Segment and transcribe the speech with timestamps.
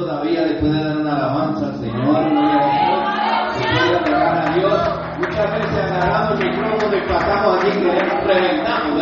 [0.00, 2.24] Todavía le puede dar una alabanza al Señor,
[3.54, 5.00] se puede adorar a Dios.
[5.18, 7.90] Muchas veces agarramos el micrófono y pasamos aquí que
[8.26, 8.99] reventamos,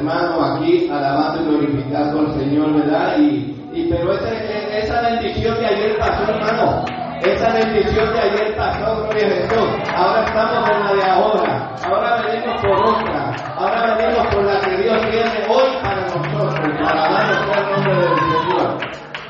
[0.00, 3.18] hermano, aquí alabando y glorificando al Señor, ¿verdad?
[3.18, 6.84] Y y pero esa, esa bendición de ayer pasó, hermano.
[7.22, 9.68] Esa bendición de ayer pasó, gloria a Jesús.
[9.94, 11.74] Ahora estamos en la de ahora.
[11.84, 13.36] Ahora venimos por otra.
[13.56, 16.54] Ahora venimos por la que Dios tiene hoy para nosotros.
[16.80, 18.78] Para darnos el nombre del Señor.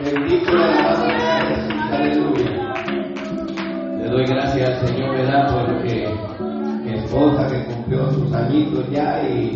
[0.00, 1.74] Bendito alabado sea Jesús.
[1.92, 2.50] Aleluya.
[3.98, 5.52] Le doy gracias al Señor, ¿verdad?
[5.52, 6.14] Porque
[6.82, 9.49] mi esposa que cumplió sus añitos ya y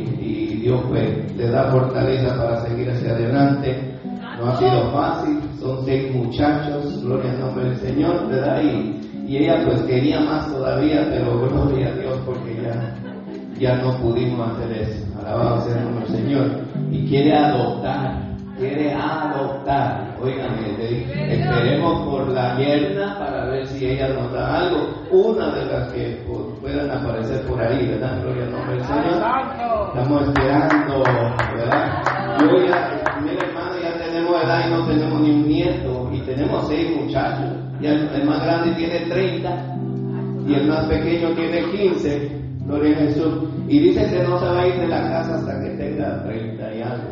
[0.75, 3.95] Dios pues le da fortaleza para seguir hacia adelante
[4.39, 8.61] no ha sido fácil, son seis muchachos, gloria al nombre del Señor, ¿verdad?
[8.63, 12.95] Y, y ella pues quería más todavía, pero gloria a Dios porque ya,
[13.59, 15.07] ya no pudimos hacer eso.
[15.21, 16.51] Alabado sea el nombre del Señor.
[16.91, 20.17] Y quiere adoptar, quiere adoptar.
[20.21, 24.89] Oigan, esperemos por la yerna para ver si ella nos da algo.
[25.13, 26.25] Una de las que
[26.61, 28.21] puedan aparecer por ahí, ¿verdad?
[28.23, 29.23] Gloria al nombre del Señor.
[29.97, 31.05] Estamos esperando,
[31.55, 32.03] ¿verdad?
[32.41, 32.95] Yo ya,
[34.43, 37.51] edad y no tenemos ni un nieto y tenemos seis muchachos.
[37.81, 39.77] Y el, más grande tiene 30
[40.47, 42.43] y el más pequeño tiene 15.
[42.67, 43.45] Gloria a Jesús.
[43.69, 46.75] Y dice que no se va a ir de la casa hasta que tenga 30
[46.75, 47.11] y algo.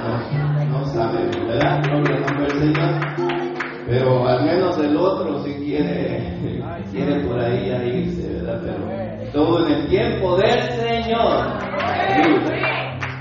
[0.00, 1.82] No, no sabe, ¿verdad?
[1.84, 3.54] Gloria al nombre Señor.
[3.86, 6.38] Pero al menos el otro si quiere,
[6.90, 8.60] quiere por ahí a irse, ¿verdad?
[8.62, 9.03] Pero
[9.34, 11.58] todo en el tiempo del Señor.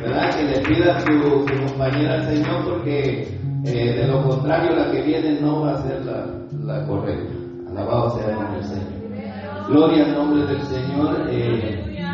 [0.01, 0.35] ¿verdad?
[0.35, 3.27] Que le pida a su, compañera al Señor porque
[3.65, 7.33] eh, de lo contrario la que viene no va a ser la, correcta.
[7.71, 9.67] Alabado sea el nombre del Señor.
[9.69, 11.27] Gloria al nombre del Señor.
[11.29, 12.05] Eh,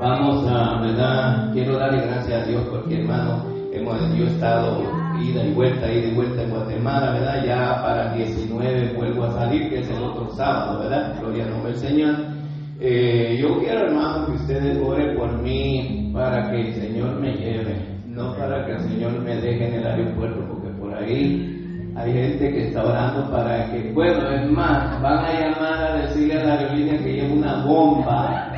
[0.00, 1.52] vamos a, ¿verdad?
[1.52, 4.82] Quiero darle gracias a Dios porque hermano, hemos yo estado
[5.20, 7.44] ida y vuelta, ida y vuelta en Guatemala, ¿verdad?
[7.44, 11.14] Ya para el 19 vuelvo a salir, que es el otro sábado, ¿verdad?
[11.20, 12.37] Gloria al nombre del Señor.
[12.80, 17.76] Eh, yo quiero, hermano, que ustedes oren por mí para que el Señor me lleve,
[18.06, 22.52] no para que el Señor me deje en el aeropuerto, porque por ahí hay gente
[22.52, 26.54] que está orando para que, bueno, es más, van a llamar a decirle a la
[26.54, 28.52] aerolínea que lleve una bomba.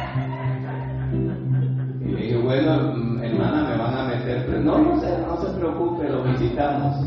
[2.04, 2.72] Y le dije, bueno,
[3.22, 7.06] hermana, me van a meter, pero no, no se, no se preocupe, lo visitamos.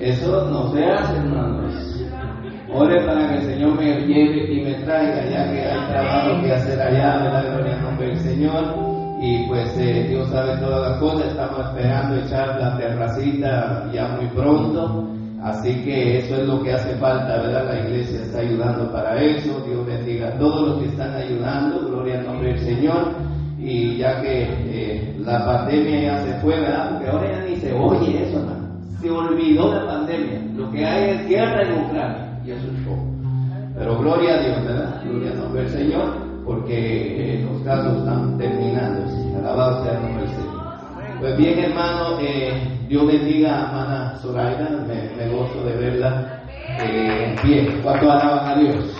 [0.00, 1.67] Eso no se hace, hermanos.
[2.70, 6.52] Ore para que el Señor me lleve y me traiga, ya que hay trabajo que
[6.52, 7.54] hacer allá, ¿verdad?
[7.54, 8.64] Gloria al nombre del Señor.
[9.20, 14.26] Y pues eh, Dios sabe todas las cosas, estamos esperando echar la terracita ya muy
[14.28, 15.08] pronto.
[15.42, 17.72] Así que eso es lo que hace falta, ¿verdad?
[17.72, 19.64] La iglesia está ayudando para eso.
[19.66, 21.88] Dios bendiga a todos los que están ayudando.
[21.88, 23.14] Gloria al nombre del Señor.
[23.58, 26.90] Y ya que eh, la pandemia ya se fue, ¿verdad?
[26.90, 28.68] Porque ahora ya ni se oye eso, hermano.
[29.00, 30.42] Se olvidó la pandemia.
[30.54, 32.27] Lo que hay es guerra en Ucrania
[33.76, 35.02] pero gloria a Dios, ¿verdad?
[35.04, 36.14] Gloria al nombre del Señor,
[36.44, 39.04] porque eh, los casos están terminando.
[39.38, 40.58] Alabado sea nombre del Señor.
[41.20, 46.42] Pues bien, hermano, eh, Dios bendiga a hermana Zoraida, me, me gozo de verla
[46.80, 47.80] eh, bien.
[47.82, 48.96] ¿Cuánto alaban a Dios?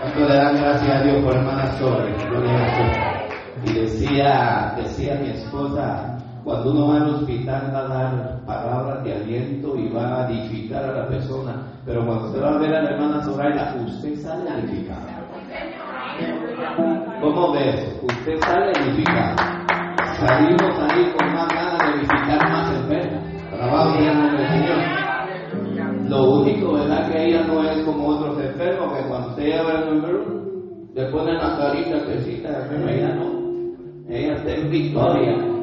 [0.00, 2.28] ¿Cuánto le dan gracias a Dios por hermana Zoraida?
[2.28, 3.16] Gloria a Dios.
[3.64, 6.15] Y decía, decía mi esposa,
[6.46, 10.84] cuando uno va al hospital va a dar palabras de aliento y va a edificar
[10.84, 14.48] a la persona, pero cuando usted va a ver a la hermana Zoraida, usted sale
[14.60, 15.08] edificado.
[17.20, 18.00] ¿Cómo ves?
[18.00, 19.36] Usted sale edificado.
[20.20, 23.24] Salimos ahí con más ganas de edificar más enfermos.
[23.52, 26.08] Alabado sea el Señor.
[26.08, 27.10] Lo único, ¿verdad?
[27.10, 30.42] Que ella no es como otros enfermos, que cuando usted lleva al enfermo,
[30.94, 33.46] le ponen la carita crecita de enfermo, ella no.
[34.08, 35.56] Ella está en victoria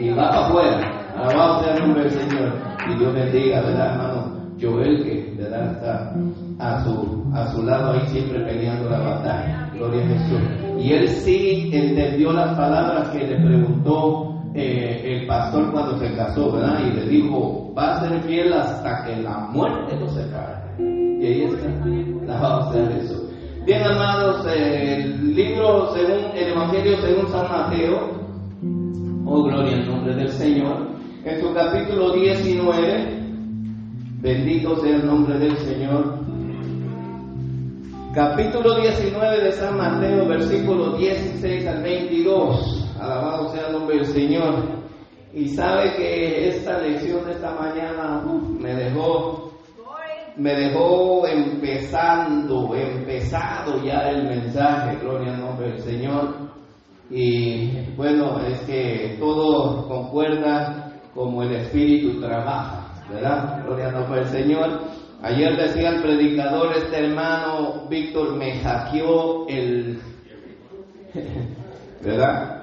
[0.00, 1.12] y va para afuera.
[1.16, 2.52] Alabado sea el nombre del Señor.
[2.88, 4.40] Y Dios bendiga, ¿verdad, hermano?
[4.60, 5.72] Joel, que ¿verdad?
[5.72, 6.14] está
[6.58, 9.70] a su, a su lado ahí siempre peleando la batalla.
[9.74, 10.40] Gloria a Jesús.
[10.78, 16.52] Y él sí entendió las palabras que le preguntó eh, el pastor cuando se casó,
[16.52, 16.80] ¿verdad?
[16.86, 20.60] Y le dijo, va a ser fiel hasta que la muerte lo separe.
[20.78, 23.22] Y ahí está, alabado sea Jesús.
[23.64, 28.20] Bien, amados, el libro según el Evangelio según San Mateo,
[29.30, 30.88] oh gloria al nombre del Señor,
[31.24, 33.22] en su capítulo 19,
[34.20, 36.18] bendito sea el nombre del Señor.
[38.12, 42.96] Capítulo 19 de San Mateo, versículo 16 al 22.
[42.98, 44.64] Alabado sea el nombre del Señor.
[45.32, 48.24] Y sabe que esta lección de esta mañana
[48.58, 49.52] me dejó
[50.36, 56.49] me dejó empezando, empezado ya el mensaje, gloria al nombre del Señor.
[57.10, 63.64] Y bueno, es que todo concuerda como el Espíritu trabaja, ¿verdad?
[63.64, 64.80] Gloria al nombre del Señor.
[65.20, 70.00] Ayer decía el predicador, este hermano Víctor me hackeó el,
[72.04, 72.62] ¿verdad?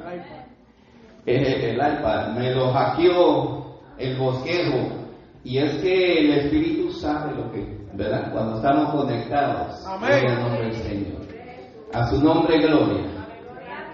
[1.26, 5.08] El, iPad, me lo hackeó el bosquejo.
[5.44, 8.32] Y es que el Espíritu sabe lo que, ¿verdad?
[8.32, 9.86] Cuando estamos conectados.
[9.86, 10.26] Amén.
[10.26, 11.22] El nombre del Señor.
[11.94, 13.17] A su nombre, gloria.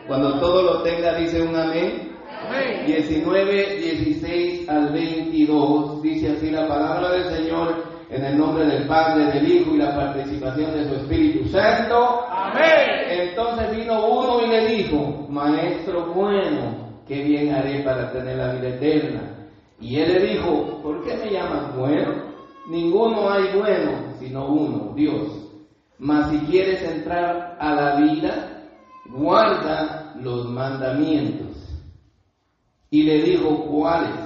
[0.07, 2.11] Cuando todo lo tenga, dice un amén.
[2.45, 2.85] Amén.
[2.85, 9.31] 19, 16 al 22, dice así la palabra del Señor en el nombre del Padre,
[9.31, 12.25] del Hijo y la participación de su Espíritu Santo.
[12.29, 13.29] Amén.
[13.29, 18.69] Entonces vino uno y le dijo, Maestro bueno, qué bien haré para tener la vida
[18.69, 19.47] eterna.
[19.79, 22.33] Y él le dijo, ¿por qué me llamas bueno?
[22.67, 25.49] Ninguno hay bueno, sino uno, Dios.
[25.97, 28.52] Mas si quieres entrar a la vida,
[29.05, 31.57] guarda los mandamientos.
[32.89, 34.19] Y le dijo, ¿cuáles?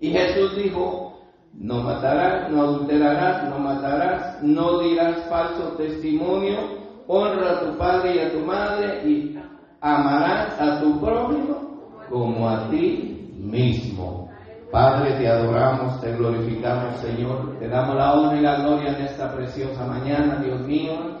[0.00, 1.18] Y Jesús dijo,
[1.52, 6.58] no matarás, no adulterarás, no matarás, no dirás falso testimonio,
[7.06, 9.38] honra a tu padre y a tu madre y
[9.80, 14.30] amarás a tu prójimo como a ti mismo.
[14.70, 17.58] Padre, te adoramos, te glorificamos, Señor.
[17.60, 21.13] Te damos la honra y la gloria en esta preciosa mañana, Dios mío,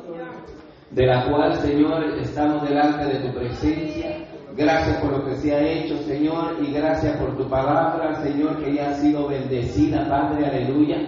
[0.94, 4.16] de la cual, Señor, estamos delante de tu presencia.
[4.56, 8.74] Gracias por lo que se ha hecho, Señor, y gracias por tu palabra, Señor, que
[8.74, 10.98] ya ha sido bendecida, Padre, aleluya.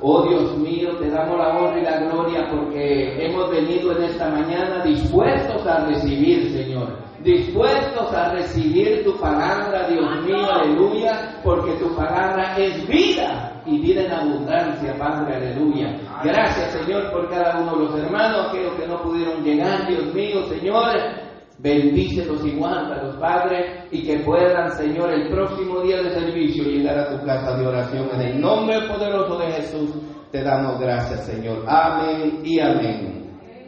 [0.00, 4.30] Oh Dios mío, te damos la honra y la gloria porque hemos venido en esta
[4.30, 11.94] mañana dispuestos a recibir, Señor, dispuestos a recibir tu palabra, Dios mío, aleluya, porque tu
[11.96, 15.98] palabra es vida y vida en abundancia, Padre, aleluya.
[16.22, 20.44] Gracias, Señor, por cada uno de los hermanos, aquellos que no pudieron llegar, Dios mío,
[20.44, 21.24] Señor.
[21.56, 27.10] Bendícelos y guárdalos, Padre, y que puedan, Señor, el próximo día de servicio llegar a
[27.10, 28.08] tu casa de oración.
[28.12, 29.90] En el nombre poderoso de Jesús
[30.30, 31.64] te damos gracias, Señor.
[31.66, 33.23] Amén y amén.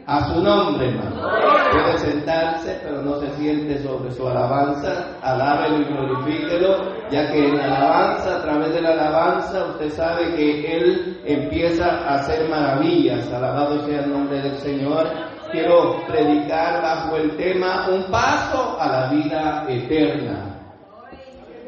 [0.07, 1.21] A su nombre, hermano.
[1.71, 5.17] Puede sentarse, pero no se siente sobre su alabanza.
[5.21, 10.33] Alábelo y glorifíquelo, ya que en la alabanza, a través de la alabanza, usted sabe
[10.35, 13.31] que Él empieza a hacer maravillas.
[13.33, 15.07] Alabado sea el nombre del Señor
[15.51, 20.53] quiero predicar bajo el tema un paso a la vida eterna.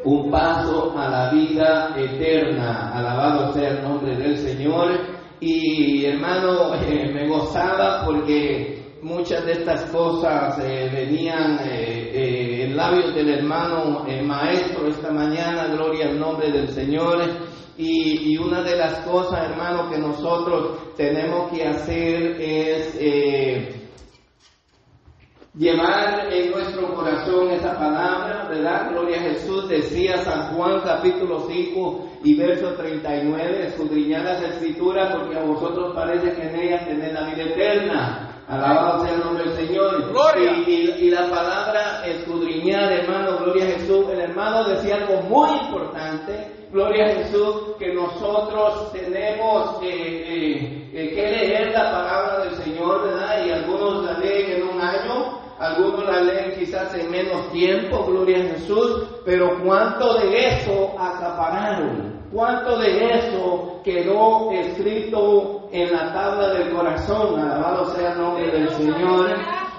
[0.04, 2.92] Un paso a la vida eterna.
[2.94, 5.19] Alabado sea el nombre del Señor.
[5.42, 13.16] Y hermano, eh, me gozaba porque muchas de estas cosas eh, venían eh, en labios
[13.16, 15.68] del hermano maestro esta mañana.
[15.68, 17.24] Gloria al nombre del Señor.
[17.78, 23.79] Y, una de las cosas, hermano, que nosotros tenemos que hacer es
[25.56, 28.92] llevar en nuestro corazón esa palabra, ¿verdad?
[28.92, 35.38] Gloria a Jesús, decía San Juan capítulo 5 y verso 39, escudriñad las escrituras porque
[35.38, 38.26] a vosotros parece que en ellas tenéis la vida eterna.
[38.48, 40.10] Alabado sea el nombre del Señor.
[40.12, 40.52] Gloria.
[40.66, 44.06] Y, y- y la palabra escudriñar, hermano, gloria a Jesús.
[44.12, 46.59] El hermano decía algo muy importante.
[46.72, 53.08] Gloria a Jesús, que nosotros tenemos eh, eh, eh, que leer la palabra del Señor,
[53.08, 53.44] ¿verdad?
[53.44, 58.38] Y algunos la leen en un año, algunos la leen quizás en menos tiempo, gloria
[58.38, 62.20] a Jesús, pero ¿cuánto de eso acapararon?
[62.32, 67.40] ¿Cuánto de eso quedó escrito en la tabla del corazón?
[67.40, 69.32] Alabado sea el nombre del Señor.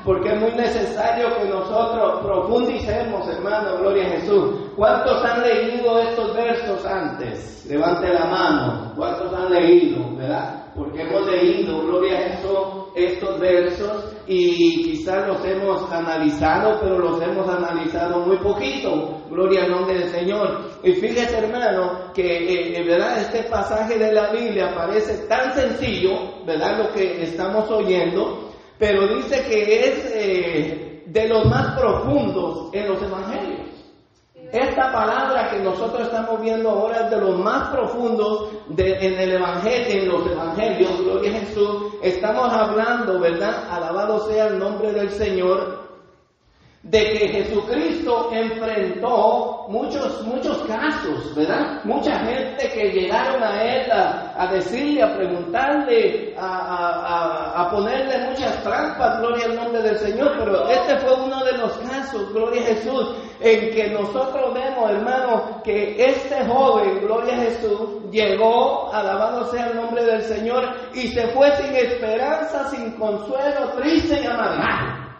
[0.04, 4.70] Porque es muy necesario que nosotros profundicemos, hermano, gloria a Jesús.
[4.76, 7.66] ¿Cuántos han leído estos versos antes?
[7.68, 8.92] Levante la mano.
[8.96, 10.64] ¿Cuántos han leído, verdad?
[10.74, 17.22] Porque hemos leído, gloria a Jesús, estos versos y quizás los hemos analizado, pero los
[17.22, 19.20] hemos analizado muy poquito.
[19.30, 20.70] Gloria al nombre del Señor.
[20.82, 26.44] Y fíjese, hermano, que eh, en verdad este pasaje de la Biblia parece tan sencillo,
[26.44, 26.78] ¿verdad?
[26.78, 28.49] Lo que estamos oyendo,
[28.80, 33.60] pero dice que es eh, de los más profundos en los evangelios.
[34.52, 39.32] Esta palabra que nosotros estamos viendo ahora es de los más profundos de- en el
[39.34, 41.82] evangelio, en los evangelios, gloria a Jesús.
[42.02, 43.68] Estamos hablando, ¿verdad?
[43.70, 45.89] Alabado sea el nombre del Señor,
[46.82, 51.84] de que Jesucristo enfrentó muchos, muchos casos, ¿verdad?
[51.84, 59.44] Mucha gente que llegaron a Él a, decirle, a preguntarle, a ponerle muchas trampas, gloria
[59.44, 63.74] al nombre del Señor, pero este fue uno de los casos, gloria a Jesús, en
[63.74, 70.02] que nosotros vemos, hermano, que este joven, gloria a Jesús, llegó, alabado sea el nombre
[70.02, 75.10] del Señor, y se fue sin esperanza, sin consuelo, triste y amargado.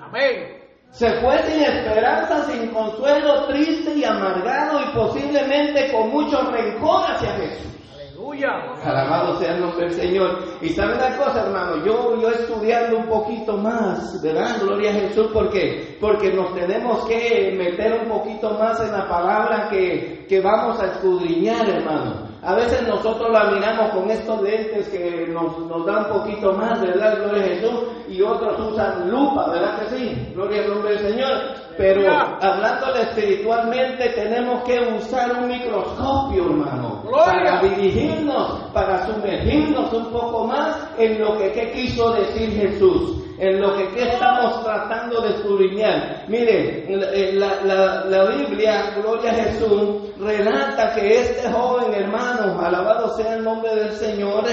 [0.00, 0.65] Amén.
[0.90, 7.32] Se fue sin esperanza, sin consuelo, triste y amargado y posiblemente con mucho rencor hacia
[7.34, 7.72] Jesús.
[7.94, 8.48] Aleluya.
[8.82, 10.44] Alabado sea el nombre del Señor.
[10.62, 14.58] Y sabe una cosa, hermano, yo, yo estudiando un poquito más, ¿verdad?
[14.60, 15.98] Gloria a Jesús, ¿por qué?
[16.00, 20.86] Porque nos tenemos que meter un poquito más en la palabra que, que vamos a
[20.86, 22.25] escudriñar, hermano.
[22.42, 26.80] A veces nosotros la miramos con estos lentes que nos, nos dan un poquito más,
[26.80, 27.18] ¿verdad?
[27.18, 27.80] Gloria a Jesús.
[28.08, 30.32] Y otros usan lupa, ¿verdad que sí?
[30.34, 31.65] Gloria al nombre del Señor.
[31.76, 40.46] Pero hablándole espiritualmente tenemos que usar un microscopio, hermano, para dirigirnos, para sumergirnos un poco
[40.46, 45.34] más en lo que ¿qué quiso decir Jesús, en lo que ¿qué estamos tratando de
[45.34, 46.24] escudriñar.
[46.28, 46.86] Mire,
[47.34, 53.44] la, la- la Biblia, gloria a Jesús, relata que este joven hermano, alabado sea el
[53.44, 54.44] nombre del Señor,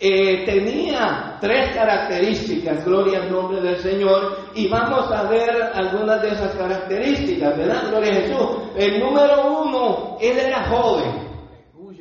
[0.00, 6.28] eh, tenía tres características, gloria al nombre del Señor, y vamos a ver algunas de
[6.28, 7.88] esas características, ¿verdad?
[7.90, 8.48] Gloria a Jesús.
[8.76, 11.24] El número uno, él era joven,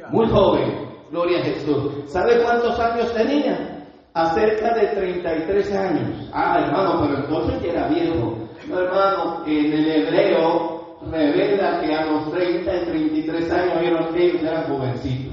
[0.09, 1.93] muy joven, gloria a Jesús.
[2.07, 3.85] ¿Sabe cuántos años tenía?
[4.13, 6.29] Acerca de 33 años.
[6.33, 8.37] Ah, hermano, pero entonces ya era viejo.
[8.67, 14.63] No, hermano, en el hebreo revela que a los 30 y 33 años ellos eran
[14.67, 15.32] jovencitos.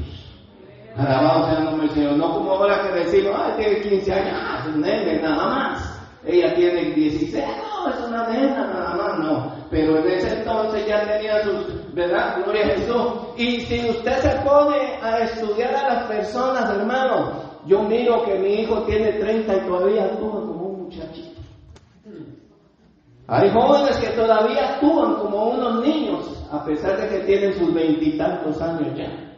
[1.01, 2.17] Alabado sea el nombre del Señor.
[2.17, 6.01] No como ahora que decimos, ah, tiene 15 años, es un nene, nada más.
[6.25, 9.53] Ella tiene 16, no, es una nena, nada más, no.
[9.71, 12.43] Pero en ese entonces ya tenía sus, ¿verdad?
[12.45, 13.07] Gloria a Jesús.
[13.39, 17.33] Y si usted se pone a estudiar a las personas, hermano,
[17.67, 21.41] yo miro que mi hijo tiene 30 y todavía actúa como un muchachito.
[23.27, 28.61] Hay jóvenes que todavía actúan como unos niños, a pesar de que tienen sus veintitantos
[28.61, 29.30] años ya.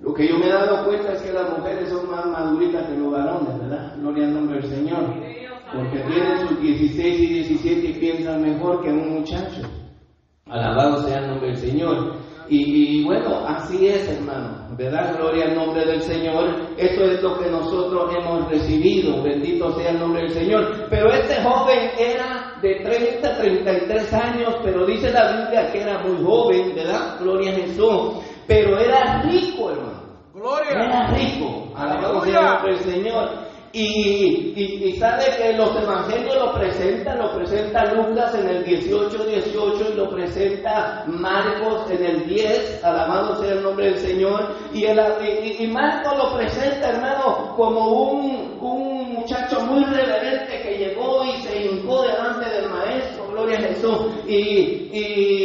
[0.00, 2.96] Lo que yo me he dado cuenta es que las mujeres son más maduritas que
[2.96, 3.96] los varones, ¿verdad?
[3.98, 5.14] Gloria al nombre del Señor.
[5.74, 9.62] Porque tienen sus 16 y 17 y piensan mejor que un muchacho.
[10.46, 12.16] Alabado sea el nombre del Señor.
[12.52, 14.66] Y, bueno, así es, hermano.
[14.76, 15.16] ¿Verdad?
[15.16, 16.56] Gloria al nombre del Señor.
[16.76, 19.22] Eso es lo que nosotros hemos recibido.
[19.22, 20.88] Bendito sea el nombre del Señor.
[20.90, 26.24] Pero este joven era de 30, 33 años, pero dice la Biblia que era muy
[26.24, 27.20] joven, ¿verdad?
[27.20, 28.14] Gloria a Jesús.
[28.50, 30.02] Pero era rico, hermano.
[30.34, 30.72] Gloria.
[30.72, 31.68] Era rico.
[31.76, 33.28] Alabado sea el nombre del Señor.
[33.72, 39.24] Y, y, y sabe que los evangelios lo presentan, lo presenta Lucas en el 18,
[39.24, 44.56] 18 y lo presenta Marcos en el 10, alabado sea el nombre del Señor.
[44.74, 50.76] Y, el, y, y Marcos lo presenta, hermano, como un, un muchacho muy reverente que
[50.76, 54.06] llegó y se hincó delante del maestro, gloria a Jesús.
[54.26, 55.39] Y, y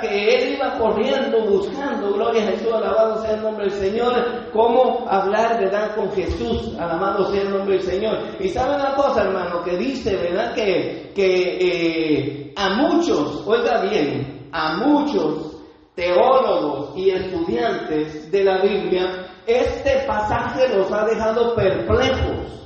[0.00, 5.06] que él iba corriendo, buscando, gloria a Jesús, alabado sea el nombre del Señor, cómo
[5.08, 8.18] hablar, ¿verdad?, con Jesús, alabado sea el nombre del Señor.
[8.40, 14.48] Y sabe una cosa, hermano, que dice, ¿verdad?, que, que eh, a muchos, oiga bien,
[14.52, 15.56] a muchos
[15.94, 22.58] teólogos y estudiantes de la Biblia, este pasaje los ha dejado perplejos.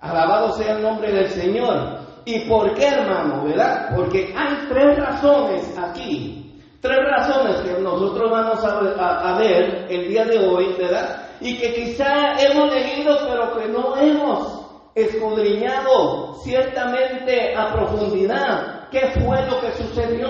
[0.00, 1.98] Alabado sea el nombre del Señor.
[2.24, 3.44] ¿Y por qué, hermano?
[3.44, 3.90] ¿Verdad?
[3.94, 6.41] Porque hay tres razones aquí.
[6.82, 11.28] Tres razones que nosotros vamos a, ver el día de hoy, ¿verdad?
[11.40, 19.46] Y que quizá hemos leído, pero que no hemos escudriñado ciertamente a profundidad qué fue
[19.46, 20.26] lo que sucedió.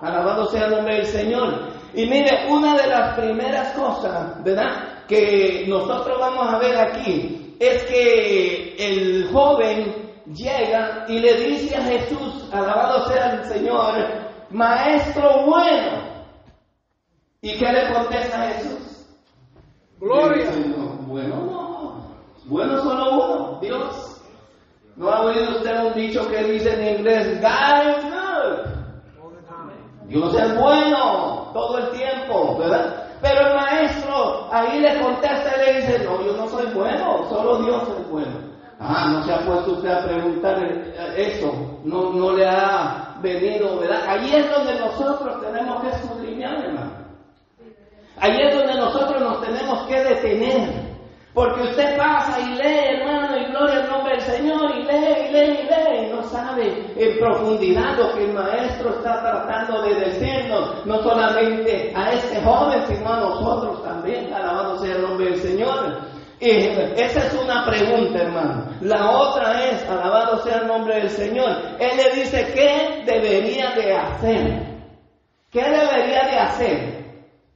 [0.00, 1.72] Alabado sea el nombre del Señor.
[1.92, 5.04] Y mire, una de las primeras cosas, ¿verdad?
[5.08, 11.82] Que nosotros vamos a ver aquí es que el joven llega y le dice a
[11.82, 16.08] Jesús, alabado sea el Señor, maestro bueno.
[17.40, 19.06] ¿Y qué le contesta a Jesús?
[20.00, 20.50] Gloria.
[21.06, 22.08] bueno, no.
[22.46, 24.22] Bueno solo uno, Dios.
[24.96, 28.78] ¿No ha oído usted un dicho que dice en inglés, God is good?
[30.08, 33.06] Dios es bueno todo el tiempo, ¿verdad?
[33.20, 37.58] Pero el maestro ahí le contesta y le dice, no, yo no soy bueno, solo
[37.58, 38.47] Dios es bueno.
[38.80, 40.62] Ah, no se ha puesto usted a preguntar
[41.16, 44.04] eso, no, no le ha venido, ¿verdad?
[44.06, 46.92] Ahí es donde nosotros tenemos que escudriñar, hermano.
[48.20, 50.88] Ahí es donde nosotros nos tenemos que detener.
[51.34, 55.32] Porque usted pasa y lee, hermano, y gloria al nombre del Señor, y lee, y
[55.32, 59.94] lee, y lee, y no sabe en profundidad lo que el Maestro está tratando de
[59.94, 65.40] decirnos, no solamente a este joven, sino a nosotros también, alabado sea el nombre del
[65.40, 65.98] Señor.
[66.40, 68.68] Esa es una pregunta, hermano.
[68.80, 71.50] La otra es, alabado sea el nombre del Señor.
[71.78, 74.68] Él le dice, ¿qué debería de hacer?
[75.50, 77.04] ¿Qué debería de hacer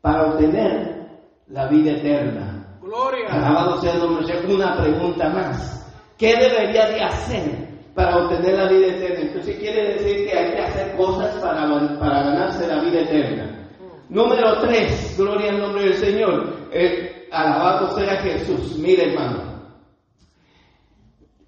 [0.01, 1.07] para obtener
[1.49, 2.79] la vida eterna?
[2.81, 3.29] Gloria.
[3.31, 5.87] Alabado sea el nombre de Una pregunta más.
[6.19, 9.21] ¿Qué debería de hacer para obtener la vida eterna?
[9.21, 11.69] Entonces quiere decir que hay que hacer cosas para,
[12.01, 13.62] para ganarse la vida eterna.
[14.13, 16.69] Número tres, gloria al nombre del Señor.
[16.71, 18.77] Eh, alabado sea Jesús.
[18.77, 19.63] Mire, hermano.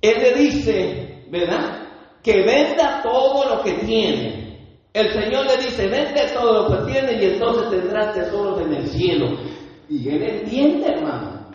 [0.00, 1.88] Él le dice, ¿verdad?
[2.22, 4.78] Que venda todo lo que tiene.
[4.94, 8.86] El Señor le dice, vende todo lo que tiene y entonces tendrás tesoros en el
[8.86, 9.26] cielo.
[9.90, 11.50] Y él entiende, hermano.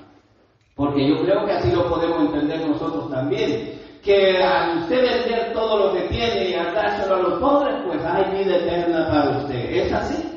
[0.75, 3.79] Porque yo creo que así lo podemos entender nosotros también.
[4.03, 8.43] Que al usted vender todo lo que tiene y dárselo a los pobres, pues hay
[8.43, 9.71] vida eterna para usted.
[9.71, 10.28] ¿Es así?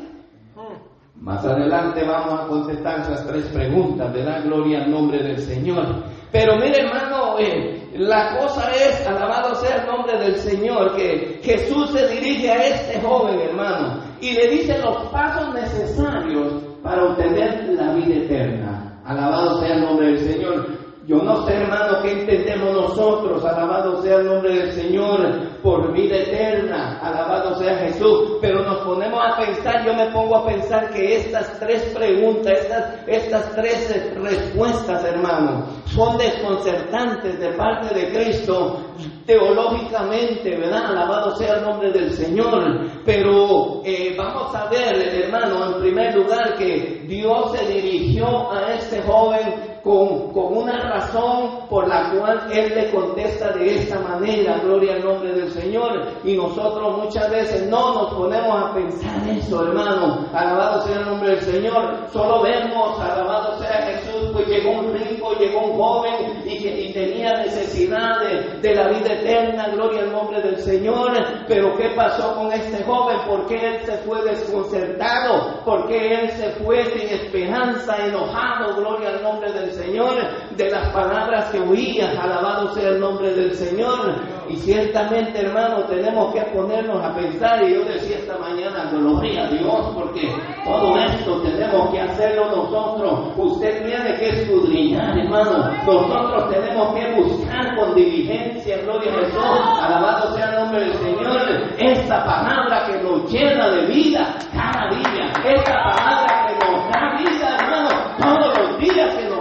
[1.23, 6.03] Más adelante vamos a contestar esas tres preguntas, de dar gloria al nombre del Señor.
[6.33, 11.91] Pero mire hermano, eh, la cosa es, alabado sea el nombre del Señor, que Jesús
[11.91, 17.95] se dirige a este joven hermano y le dice los pasos necesarios para obtener la
[17.95, 19.01] vida eterna.
[19.05, 20.82] Alabado sea el nombre del Señor.
[21.05, 26.17] Yo no sé, hermano, qué entendemos nosotros, alabado sea el nombre del Señor, por vida
[26.17, 31.17] eterna, alabado sea Jesús, pero nos ponemos a pensar, yo me pongo a pensar que
[31.17, 38.79] estas tres preguntas, estas, estas tres respuestas, hermano, son desconcertantes de parte de Cristo,
[39.27, 40.87] teológicamente, ¿verdad?
[40.87, 46.55] Alabado sea el nombre del Señor, pero eh, vamos a ver, hermano, en primer lugar,
[46.57, 52.73] que Dios se dirigió a este joven con, con, una razón por la cual Él
[52.75, 56.07] le contesta de esta manera, gloria al nombre del Señor.
[56.25, 60.29] Y nosotros muchas veces no nos ponemos a pensar eso, hermano.
[60.33, 62.07] Alabado sea el nombre del Señor.
[62.13, 67.39] Solo vemos, alabado sea Jesús, pues llegó un rico, llegó un joven y, y tenía
[67.39, 71.13] necesidad de, de, la vida eterna, gloria al nombre del Señor.
[71.49, 73.17] Pero ¿qué pasó con este joven?
[73.27, 75.61] ¿Por qué él se fue desconcertado?
[75.65, 80.15] ¿Por qué él se fue sin esperanza, enojado, gloria al nombre del Señor,
[80.57, 84.15] de las palabras que oía, alabado sea el nombre del Señor.
[84.49, 89.49] Y ciertamente, hermano, tenemos que ponernos a pensar, y yo decía esta mañana, gloria a
[89.49, 90.31] Dios, porque
[90.65, 93.33] todo esto tenemos que hacerlo nosotros.
[93.37, 95.71] Usted tiene que escudriñar, hermano.
[95.87, 101.43] Nosotros tenemos que buscar con diligencia, gloria a Jesús, alabado sea el nombre del Señor,
[101.79, 107.57] esta palabra que nos llena de vida cada día, esta palabra que nos da vida,
[107.59, 109.33] hermano, todos los días que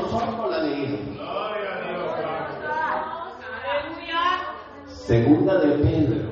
[5.06, 6.30] Segunda de Pedro,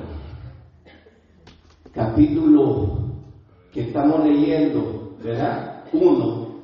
[1.92, 2.98] capítulo
[3.72, 5.84] que estamos leyendo, ¿verdad?
[5.92, 6.60] 1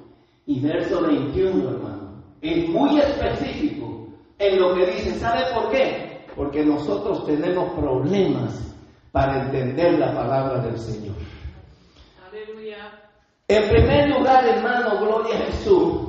[0.47, 2.23] y verso 21, hermano.
[2.41, 4.07] Es muy específico
[4.39, 5.19] en lo que dice.
[5.19, 6.25] ¿Sabe por qué?
[6.37, 8.75] Porque nosotros tenemos problemas
[9.11, 11.17] para entender la palabra del Señor.
[12.29, 12.93] Aleluya.
[13.49, 16.03] En primer lugar, hermano, gloria a Jesús.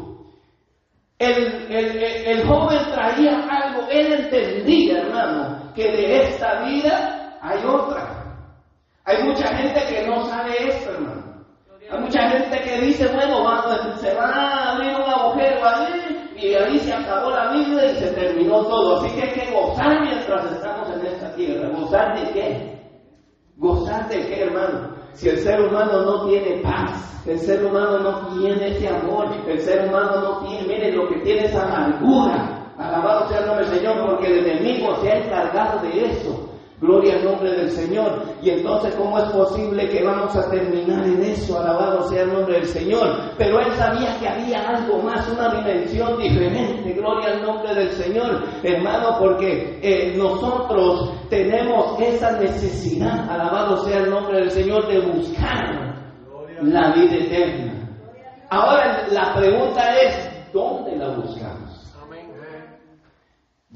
[1.17, 8.25] El, el, el, joven traía algo, él entendía, hermano, que de esta vida hay otra.
[9.05, 11.23] Hay mucha gente que no sabe esto, hermano.
[11.89, 13.47] Hay mucha gente que dice, bueno,
[13.99, 18.07] se va a abrir un agujero ahí y ahí se acabó la vida y se
[18.07, 18.97] terminó todo.
[18.97, 21.69] Así que hay que gozar mientras estamos en esta tierra.
[21.69, 22.81] ¿Gozar de qué?
[23.55, 24.97] ¿Gozar de qué, hermano?
[25.13, 29.59] Si el ser humano no tiene paz, el ser humano no tiene ese amor, el
[29.59, 32.66] ser humano no tiene, mire, lo que tiene es amargura.
[32.77, 36.47] Alabado sea el nombre del Señor, porque el enemigo se ha encargado de eso.
[36.79, 38.21] Gloria al nombre del Señor.
[38.39, 41.57] Y entonces, ¿cómo es posible que vamos a terminar en eso?
[41.59, 43.31] Alabado sea el nombre del Señor.
[43.35, 46.93] Pero él sabía que había algo más, una dimensión diferente.
[46.93, 54.11] Gloria al nombre del Señor, hermano, porque eh, nosotros tenemos esa necesidad, alabado sea el
[54.11, 55.95] nombre del Señor, de buscar
[56.61, 57.73] la vida eterna.
[58.51, 61.56] Ahora, la pregunta es, ¿dónde la buscamos?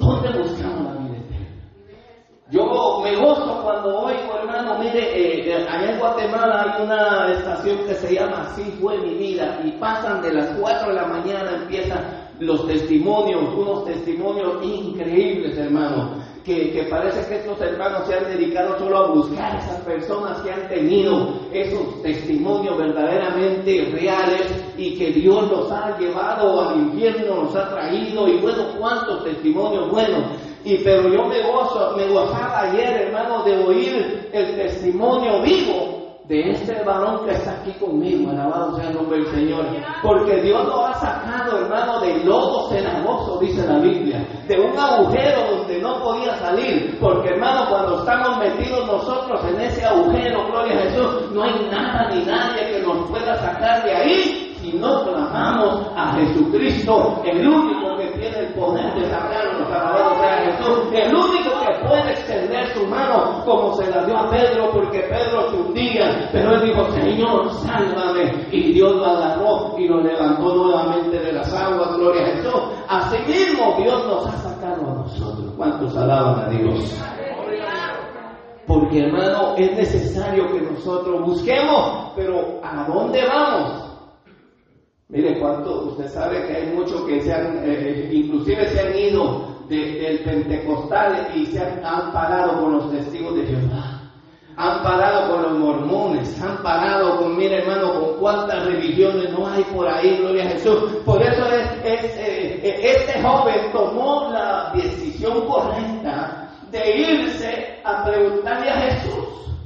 [0.02, 1.18] ¿Dónde buscamos la vida?
[2.50, 7.94] Yo me gozo cuando oigo, hermano, mire, eh, allá en Guatemala hay una estación que
[7.94, 9.62] se llama Así fue mi vida.
[9.64, 16.16] Y pasan de las 4 de la mañana, empiezan los testimonios, unos testimonios increíbles, hermano,
[16.44, 20.42] que, que, parece que estos hermanos se han dedicado solo a buscar a esas personas
[20.42, 27.44] que han tenido esos testimonios verdaderamente reales y que Dios los ha llevado al infierno,
[27.44, 30.24] los ha traído y bueno, cuántos testimonios buenos.
[30.64, 35.91] Y pero yo me gozo, me gozaba ayer, hermano, de oír el testimonio vivo
[36.26, 39.66] de este varón que está aquí conmigo, alabado sea el nombre del Señor.
[40.02, 45.58] Porque Dios lo ha sacado, hermano, del lodo cenagoso, dice la Biblia, de un agujero
[45.58, 46.98] donde no podía salir.
[47.00, 52.10] Porque, hermano, cuando estamos metidos nosotros en ese agujero, gloria a Jesús, no hay nada
[52.10, 57.98] ni nadie que nos pueda sacar de ahí si no clamamos a Jesucristo, el único
[57.98, 62.86] que tiene el poder de sacarnos, alabado sea Jesús, el único que puede extender su
[62.86, 67.52] mano como se la dio a Pedro, porque Pedro se hundía, pero él dijo, Señor,
[67.52, 72.62] sálvame, y Dios lo agarró y lo levantó nuevamente de las aguas, gloria a Jesús.
[72.88, 75.54] Asimismo, Dios nos ha sacado a nosotros.
[75.58, 77.02] ¿Cuántos alaban a Dios?
[78.68, 83.91] Porque hermano, es necesario que nosotros busquemos, pero ¿a dónde vamos?
[85.12, 89.46] Mire cuánto, usted sabe que hay muchos que se han, eh, inclusive se han ido
[89.68, 94.00] del pentecostal y se han, parado con los testigos de Jehová.
[94.56, 99.64] Han parado con los mormones, han parado con, mire hermano, con cuántas religiones no hay
[99.66, 100.80] por ahí, gloria a Jesús.
[101.06, 108.70] Por eso es, es eh, este joven tomó la decisión correcta de irse a preguntarle
[108.70, 109.58] a Jesús,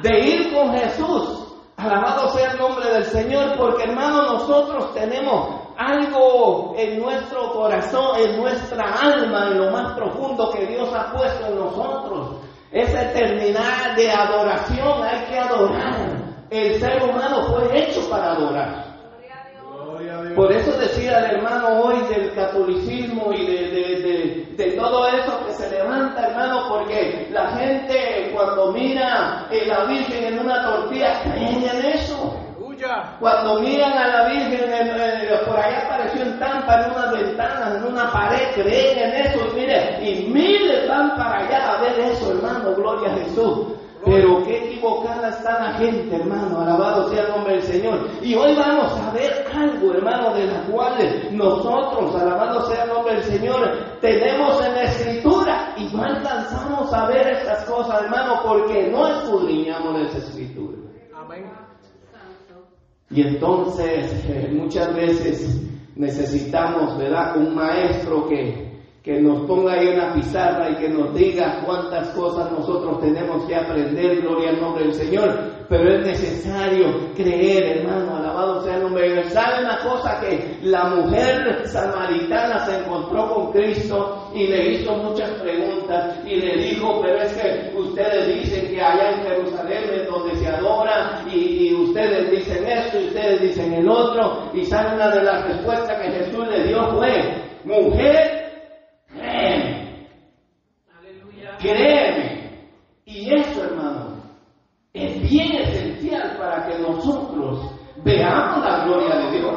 [0.00, 1.43] de ir con Jesús
[1.84, 8.40] Alabado sea el nombre del Señor, porque hermano, nosotros tenemos algo en nuestro corazón, en
[8.40, 12.36] nuestra alma, en lo más profundo que Dios ha puesto en nosotros.
[12.72, 16.24] Esa eternidad de adoración, hay que adorar.
[16.48, 18.84] El ser humano fue hecho para adorar.
[20.34, 26.28] Por eso decía el hermano hoy del catolicismo y de, todo eso que se levanta,
[26.28, 32.40] hermano, porque la gente cuando mira a la Virgen en una tortilla, creen en eso.
[33.18, 34.60] Cuando miran a la Virgen,
[35.46, 39.54] por allá apareció en Tampa, en unas ventanas, en una pared, creen en eso, y
[39.54, 43.68] mire, y miles van para allá a ver eso, hermano, gloria a Jesús.
[44.04, 46.60] Pero qué equivocada está la gente, hermano.
[46.60, 48.10] Alabado sea el nombre del Señor.
[48.20, 53.14] Y hoy vamos a ver algo, hermano, de la cual nosotros, alabado sea el nombre
[53.14, 58.88] del Señor, tenemos en la Escritura y no alcanzamos a ver estas cosas, hermano, porque
[58.88, 60.76] no escudriñamos esa Escritura.
[61.14, 61.50] Amén.
[63.10, 65.62] Y entonces, eh, muchas veces
[65.94, 68.73] necesitamos, ¿verdad?, un maestro que
[69.04, 73.54] que nos ponga ahí una pizarra y que nos diga cuántas cosas nosotros tenemos que
[73.54, 75.28] aprender, gloria al nombre del Señor,
[75.68, 79.22] pero es necesario creer, hermano, alabado sea el nombre.
[79.24, 85.30] ¿Sabe una cosa que la mujer samaritana se encontró con Cristo y le hizo muchas
[85.32, 90.34] preguntas y le dijo, pero es que ustedes dicen que allá en Jerusalén es donde
[90.36, 95.10] se adora y, y ustedes dicen esto y ustedes dicen el otro y sabe una
[95.10, 98.43] de las respuestas que Jesús le dio fue, mujer,
[99.14, 100.08] Créeme.
[101.60, 102.44] Créeme.
[103.06, 104.16] Y eso, hermano,
[104.92, 107.70] es bien esencial para que nosotros
[108.04, 109.54] veamos la gloria de Dios.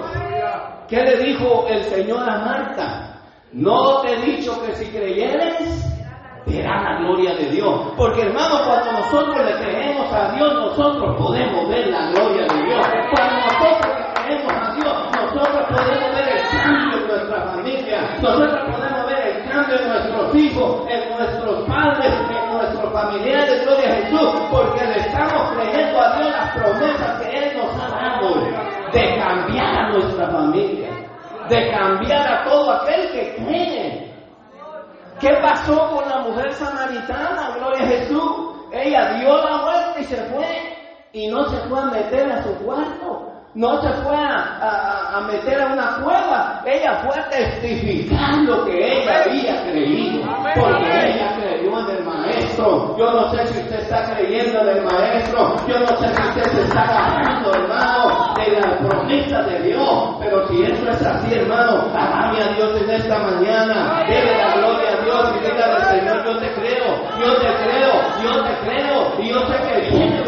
[0.87, 3.21] ¿Qué le dijo el Señor a Marta?
[3.53, 5.85] No te he dicho que si creyeres,
[6.45, 7.93] verás la gloria de Dios.
[7.97, 12.87] Porque hermano, cuando nosotros le creemos a Dios, nosotros podemos ver la gloria de Dios.
[13.15, 18.17] Cuando nosotros le creemos a Dios, nosotros podemos ver el cambio en nuestra familia.
[18.21, 18.66] Nosotros
[20.35, 26.17] hijos, en nuestros padres, en nuestros familiares, gloria a Jesús, porque le estamos creyendo a
[26.17, 28.35] Dios las promesas que Él nos ha dado
[28.93, 30.89] de cambiar a nuestra familia.
[31.49, 34.13] de cambiar a todo aquel que cree.
[35.19, 37.55] ¿Qué pasó con la mujer samaritana?
[37.57, 38.31] Gloria a Jesús.
[38.73, 40.77] Ella dio la vuelta y se fue.
[41.13, 43.26] Y no se fue a meter a su cuarto.
[43.57, 46.61] No se fue a, a meter a una cueva.
[46.63, 50.27] Ella fue a testificar lo que ella había creído.
[50.53, 52.95] Porque ella creyó en el maestro.
[52.99, 55.55] Yo no sé si usted está creyendo en el maestro.
[55.67, 60.15] Yo no sé si usted se está agarrando, hermano, de la promesa de Dios.
[60.19, 64.03] Pero si eso es así, hermano, alabe a Dios en esta mañana.
[64.07, 66.85] Dele la gloria a Dios y dígale, Señor, yo te creo,
[67.19, 67.91] yo te creo,
[68.21, 69.13] yo te creo.
[69.17, 70.26] Y yo sé que viene.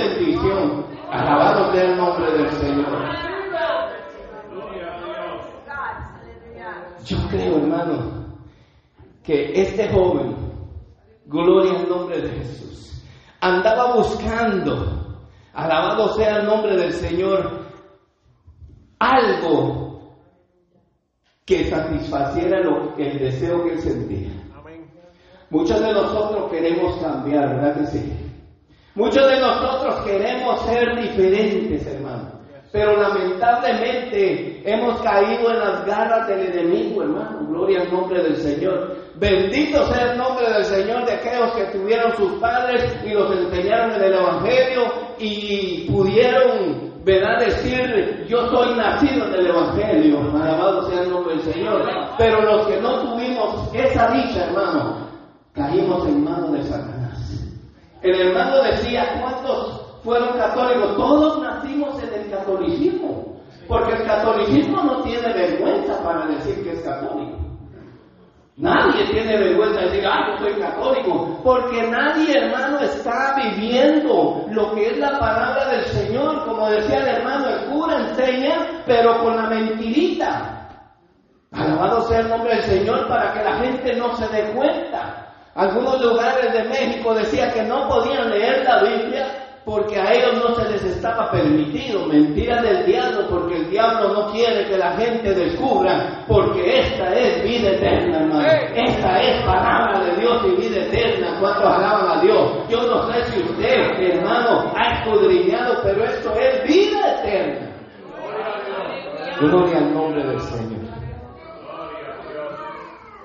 [1.19, 3.09] Alabado sea el nombre del Señor.
[7.05, 8.37] Yo creo, hermano,
[9.21, 10.33] que este joven,
[11.25, 13.03] gloria al nombre de Jesús,
[13.41, 15.19] andaba buscando,
[15.53, 17.65] alabado sea el nombre del Señor,
[18.99, 20.15] algo
[21.45, 24.29] que satisfaciera lo, el deseo que él sentía.
[25.49, 28.18] Muchos de nosotros queremos cambiar, ¿verdad que sí?
[28.95, 32.39] Muchos de nosotros queremos ser diferentes, hermano.
[32.71, 37.47] Pero lamentablemente hemos caído en las garras del enemigo, hermano.
[37.47, 38.95] Gloria al nombre del Señor.
[39.15, 43.95] Bendito sea el nombre del Señor de aquellos que tuvieron sus padres y los enseñaron
[43.95, 44.83] en el Evangelio
[45.17, 47.39] y pudieron, ¿verdad?
[47.39, 50.19] Decir, yo soy nacido en el Evangelio.
[50.19, 51.81] Alabado sea el nombre del Señor.
[52.19, 55.07] Pero los que no tuvimos esa dicha, hermano,
[55.53, 56.98] caímos en manos de Satanás.
[58.01, 60.95] El hermano decía, ¿cuántos fueron católicos?
[60.95, 66.81] Todos nacimos en el catolicismo, porque el catolicismo no tiene vergüenza para decir que es
[66.81, 67.37] católico.
[68.55, 74.73] Nadie tiene vergüenza de decir, ah, yo soy católico, porque nadie, hermano, está viviendo lo
[74.75, 76.45] que es la palabra del Señor.
[76.45, 80.67] Como decía el hermano, el cura enseña, pero con la mentirita.
[81.51, 85.33] Alabado sea el nombre del Señor para que la gente no se dé cuenta.
[85.55, 86.78] Algunos lugares de México
[87.13, 92.05] decían que no podían leer la Biblia porque a ellos no se les estaba permitido.
[92.07, 97.43] Mentira del diablo, porque el diablo no quiere que la gente descubra, porque esta es
[97.43, 98.47] vida eterna, hermano.
[98.73, 101.37] Esta es palabra de Dios y vida eterna.
[101.39, 102.69] ¿Cuántos alaban a Dios?
[102.69, 107.69] Yo no sé si usted, hermano, ha escudriñado, pero esto es vida eterna.
[109.39, 110.79] Gloria al nombre del Señor.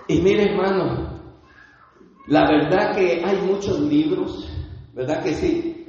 [0.07, 1.14] Y mire, hermano,
[2.27, 4.49] la verdad que hay muchos libros,
[4.95, 5.87] ¿verdad que sí?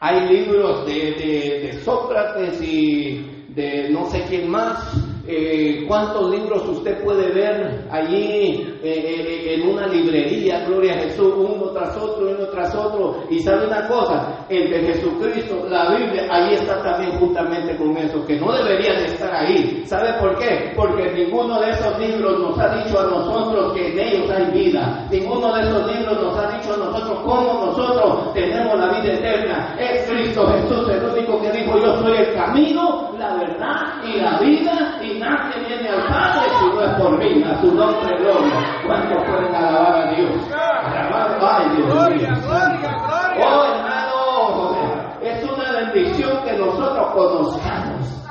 [0.00, 5.05] Hay libros de, de, de Sócrates y de no sé quién más.
[5.28, 10.64] Eh, ¿Cuántos libros usted puede ver allí eh, eh, en una librería?
[10.66, 13.24] Gloria a Jesús, uno tras otro, uno tras otro.
[13.28, 18.24] Y sabe una cosa, el de Jesucristo, la Biblia, ahí está también juntamente con eso,
[18.24, 19.82] que no debería de estar ahí.
[19.86, 20.72] ¿Sabe por qué?
[20.76, 25.06] Porque ninguno de esos libros nos ha dicho a nosotros que en ellos hay vida.
[25.10, 29.76] Ninguno de esos libros nos ha dicho a nosotros cómo nosotros tenemos la vida eterna.
[29.78, 34.98] Es Cristo Jesús el único que dijo yo soy el camino, verdad y la vida
[35.02, 38.80] y nadie viene al Padre si no es por mí, a su nombre gloria.
[38.86, 40.32] ¿Cuántos pueden alabar a Dios?
[40.52, 42.40] Alabar, ay Dios Gloria, mío.
[42.42, 43.46] gloria, gloria.
[43.48, 48.24] Oh hermano, es una bendición que nosotros conozcamos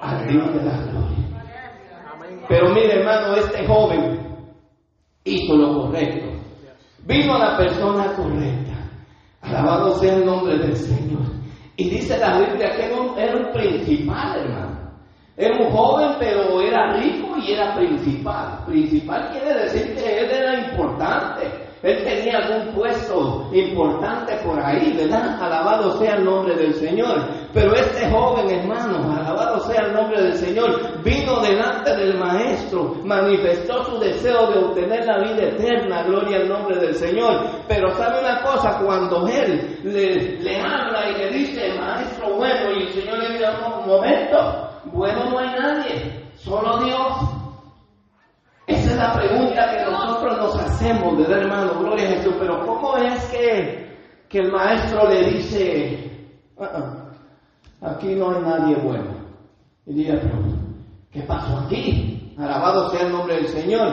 [0.00, 1.44] al Dios de la gloria.
[2.48, 4.18] Pero mire hermano, este joven
[5.24, 6.30] hizo lo correcto.
[7.06, 8.74] Vino a la persona correcta.
[9.42, 11.22] Alabado sea el nombre del Señor.
[11.80, 14.92] Y dice la Biblia que era un, principal, hermano.
[15.34, 18.66] Era un joven, pero era rico y era principal.
[18.66, 21.46] Principal quiere decir que él era importante.
[21.82, 25.42] Él tenía algún puesto importante por ahí, ¿verdad?
[25.42, 27.26] Alabado sea el nombre del Señor.
[27.54, 33.82] Pero este joven, hermano, alabado sea el nombre del Señor, vino delante del Maestro, manifestó
[33.86, 37.46] su deseo de obtener la vida eterna, gloria al nombre del Señor.
[37.66, 42.82] Pero sabe una cosa, cuando él le, le habla y le dice, Maestro bueno, y
[42.82, 47.39] el Señor le dice, un momento, bueno no hay nadie, solo Dios.
[49.00, 51.80] La pregunta que nosotros nos hacemos, ¿verdad, hermano?
[51.80, 52.34] Gloria a Jesús.
[52.38, 53.96] Pero ¿cómo es que,
[54.28, 56.28] que el maestro le dice,
[56.60, 56.70] "Ah,
[57.80, 59.14] ah, aquí no hay nadie bueno?
[59.86, 60.38] Y dice, pero,
[61.10, 62.34] ¿qué pasó aquí?
[62.36, 63.88] Alabado sea el nombre del Señor.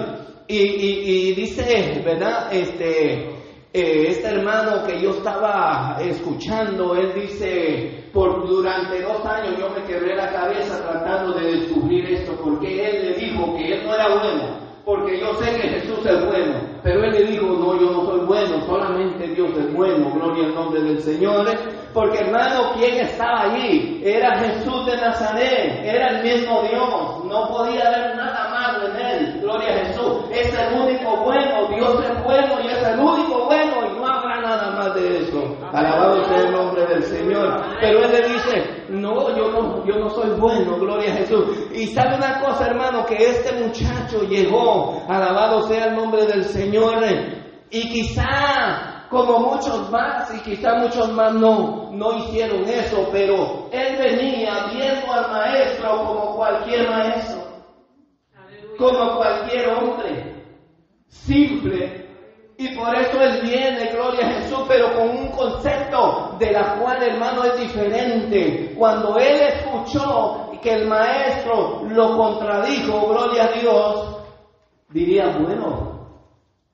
[0.45, 2.51] Y, y, y dice, ¿verdad?
[2.51, 3.29] Este,
[3.71, 9.83] eh, este hermano que yo estaba escuchando, él dice, por durante dos años yo me
[9.85, 14.09] quebré la cabeza tratando de descubrir esto, porque él le dijo que él no era
[14.09, 18.05] bueno, porque yo sé que Jesús es bueno, pero él le dijo, no, yo no
[18.05, 21.45] soy bueno, solamente Dios es bueno, gloria al nombre del Señor,
[21.93, 24.01] porque hermano, ¿quién estaba allí?
[24.01, 28.57] Era Jesús de Nazaret, era el mismo Dios, no podía haber nada más
[29.41, 30.23] gloria a Jesús.
[30.31, 34.05] Es el único bueno, Dios es bueno y es el único bueno y no
[34.57, 35.57] nada más de eso.
[35.71, 37.63] Alabado sea el nombre del Señor.
[37.79, 41.45] Pero él le dice, no, yo no, yo no soy bueno, gloria a Jesús.
[41.71, 47.03] Y sabe una cosa, hermano, que este muchacho llegó, alabado sea el nombre del Señor,
[47.69, 53.97] y quizá como muchos más, y quizá muchos más no, no hicieron eso, pero él
[53.97, 57.41] venía viendo al maestro como cualquier maestro,
[58.77, 60.43] como cualquier hombre,
[61.07, 62.06] simple.
[62.57, 67.03] Y por eso él viene, gloria a Jesús, pero con un concepto de la cual,
[67.03, 68.73] hermano, es diferente.
[68.75, 74.17] Cuando él escuchó que el maestro lo contradijo, gloria a Dios,
[74.89, 76.07] diría, bueno,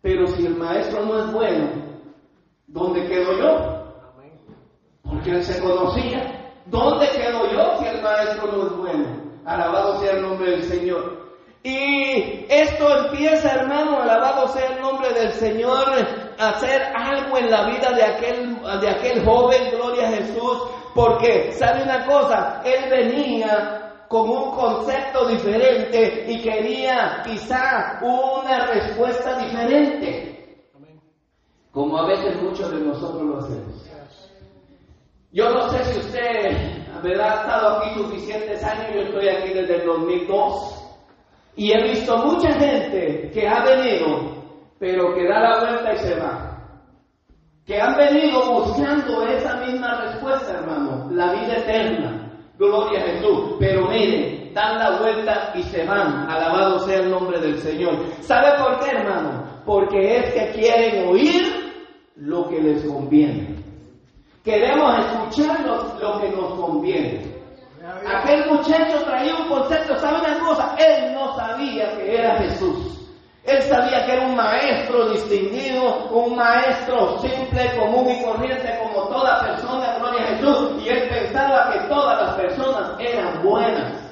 [0.01, 1.83] pero si el maestro no es bueno,
[2.73, 3.93] ¿Dónde quedo yo?
[5.03, 6.51] Porque él se conocía.
[6.65, 9.05] ¿Dónde quedo yo si el maestro no es bueno?
[9.45, 11.22] Alabado sea el nombre del Señor.
[11.65, 15.85] Y esto empieza, hermano, alabado sea el nombre del Señor,
[16.37, 20.57] a hacer algo en la vida de aquel, de aquel joven, gloria a Jesús,
[20.93, 22.61] porque, ¿sabe una cosa?
[22.65, 30.67] Él venía con un concepto diferente y quería quizá una respuesta diferente.
[31.71, 33.89] Como a veces muchos de nosotros lo hacemos.
[35.31, 39.85] Yo no sé si usted ha estado aquí suficientes años, yo estoy aquí desde el
[39.85, 40.82] 2002
[41.55, 44.43] y he visto mucha gente que ha venido,
[44.79, 46.49] pero que da la vuelta y se va.
[47.65, 52.29] Que han venido buscando esa misma respuesta, hermano, la vida eterna.
[52.57, 53.55] Gloria a Jesús.
[53.59, 56.29] Pero miren, dan la vuelta y se van.
[56.29, 57.95] Alabado sea el nombre del Señor.
[58.21, 59.43] ¿Sabe por qué, hermano?
[59.65, 61.63] Porque es que quieren oír
[62.15, 63.55] lo que les conviene.
[64.43, 67.32] Queremos escuchar lo, que nos conviene.
[68.05, 70.75] Aquel muchacho traía un concepto, ¿sabe una cosa?
[70.77, 72.99] Él no sabía que era Jesús.
[73.45, 79.41] Él sabía que era un maestro distinguido, un maestro simple, común y corriente como toda
[79.41, 80.83] persona, gloria a Jesús.
[80.83, 84.03] Y él pensaba que todas las personas eran buenas.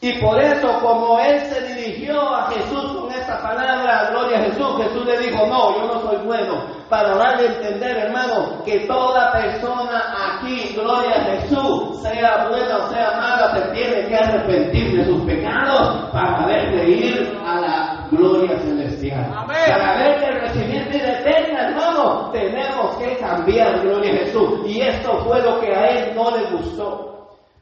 [0.00, 4.76] Y por eso, como él se dirigió a Jesús con esta palabra, gloria a Jesús,
[4.82, 6.64] Jesús le dijo, no, yo no soy bueno.
[6.88, 10.02] Para darle a entender, hermano, que toda persona
[10.36, 15.22] aquí, gloria a Jesús, sea buena o sea mala, se tiene que arrepentir de sus
[15.24, 19.32] pecados para de ir a la gloria celestial.
[19.32, 24.60] Para ver de recibir vida eterna, hermano, tenemos que cambiar, gloria a Jesús.
[24.66, 27.10] Y esto fue lo que a él no le gustó.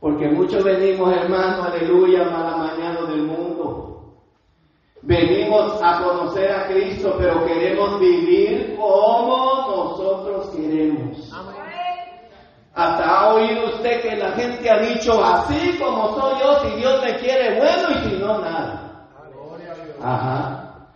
[0.01, 3.92] Porque muchos venimos, hermano, aleluya, mala mañana del mundo.
[5.03, 11.29] Venimos a conocer a Cristo, pero queremos vivir como nosotros queremos.
[12.75, 17.03] Hasta ha oído usted que la gente ha dicho, así como soy yo, si Dios
[17.03, 19.09] me quiere, bueno, y si no, nada.
[20.01, 20.89] Ajá.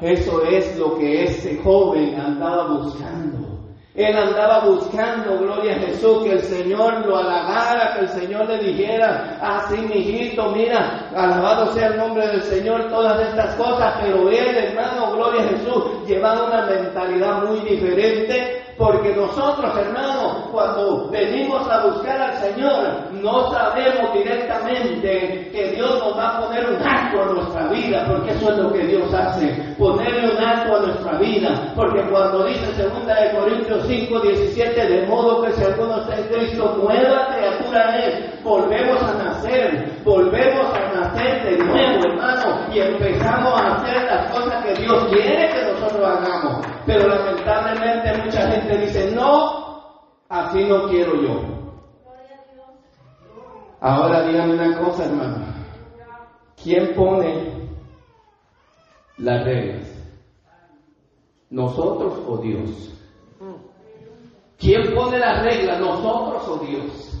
[0.00, 3.51] Eso es lo que ese joven andaba buscando.
[3.94, 8.58] Él andaba buscando, gloria a Jesús, que el Señor lo halagara, que el Señor le
[8.58, 14.30] dijera, así mi hijito, mira, alabado sea el nombre del Señor, todas estas cosas, pero
[14.30, 21.68] él, hermano, gloria a Jesús, llevaba una mentalidad muy diferente porque nosotros, hermanos, cuando venimos
[21.70, 27.22] a buscar al Señor, no sabemos directamente que Dios nos va a poner un acto
[27.22, 29.46] a nuestra vida, porque eso es lo que Dios hace,
[29.78, 31.72] ponerle un acto a nuestra vida.
[31.76, 36.24] Porque cuando dice 2 de Corintios 5, 17, de modo que si alguno está en
[36.24, 43.60] Cristo, nueva criatura es, volvemos a nacer, volvemos a nacer de nuevo, hermano, y empezamos
[43.60, 46.71] a hacer las cosas que Dios quiere que nosotros hagamos.
[46.86, 51.62] Pero lamentablemente mucha gente dice, no, así no quiero yo.
[53.80, 55.46] Ahora dígame una cosa, hermano.
[56.62, 57.68] ¿Quién pone
[59.18, 59.88] las reglas?
[61.50, 62.92] ¿Nosotros o Dios?
[64.58, 65.80] ¿Quién pone las reglas?
[65.80, 67.12] ¿Nosotros o Dios?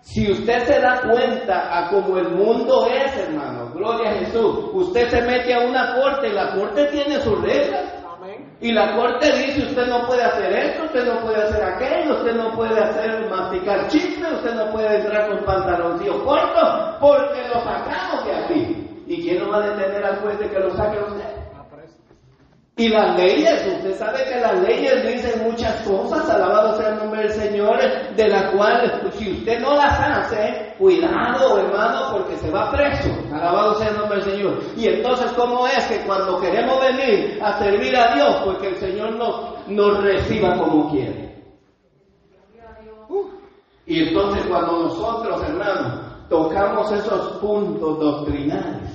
[0.00, 5.08] Si usted se da cuenta a cómo el mundo es, hermano, gloria a Jesús, usted
[5.08, 7.95] se mete a una corte y la corte tiene sus reglas.
[8.60, 12.34] Y la corte dice, usted no puede hacer esto, usted no puede hacer aquello, usted
[12.36, 18.24] no puede hacer masticar chisme, usted no puede entrar con pantaloncillos cortos, porque lo sacamos
[18.24, 19.02] de aquí.
[19.06, 21.35] ¿Y quién no va a detener al juez de que lo saque usted?
[22.78, 27.22] Y las leyes, usted sabe que las leyes dicen muchas cosas, alabado sea el nombre
[27.22, 27.78] del Señor,
[28.14, 33.76] de la cual si usted no las hace, cuidado hermano, porque se va preso, alabado
[33.76, 34.58] sea el nombre del Señor.
[34.76, 39.12] Y entonces, ¿cómo es que cuando queremos venir a servir a Dios, porque el Señor
[39.14, 41.34] nos, nos reciba como quiere?
[43.86, 48.90] Y entonces cuando nosotros, hermanos, tocamos esos puntos doctrinales,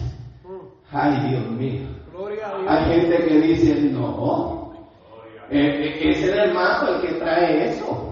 [0.92, 2.01] Ay, Dios mío.
[2.67, 4.74] Hay gente que dice, no,
[5.49, 8.07] eh, eh, es el hermano el que trae eso.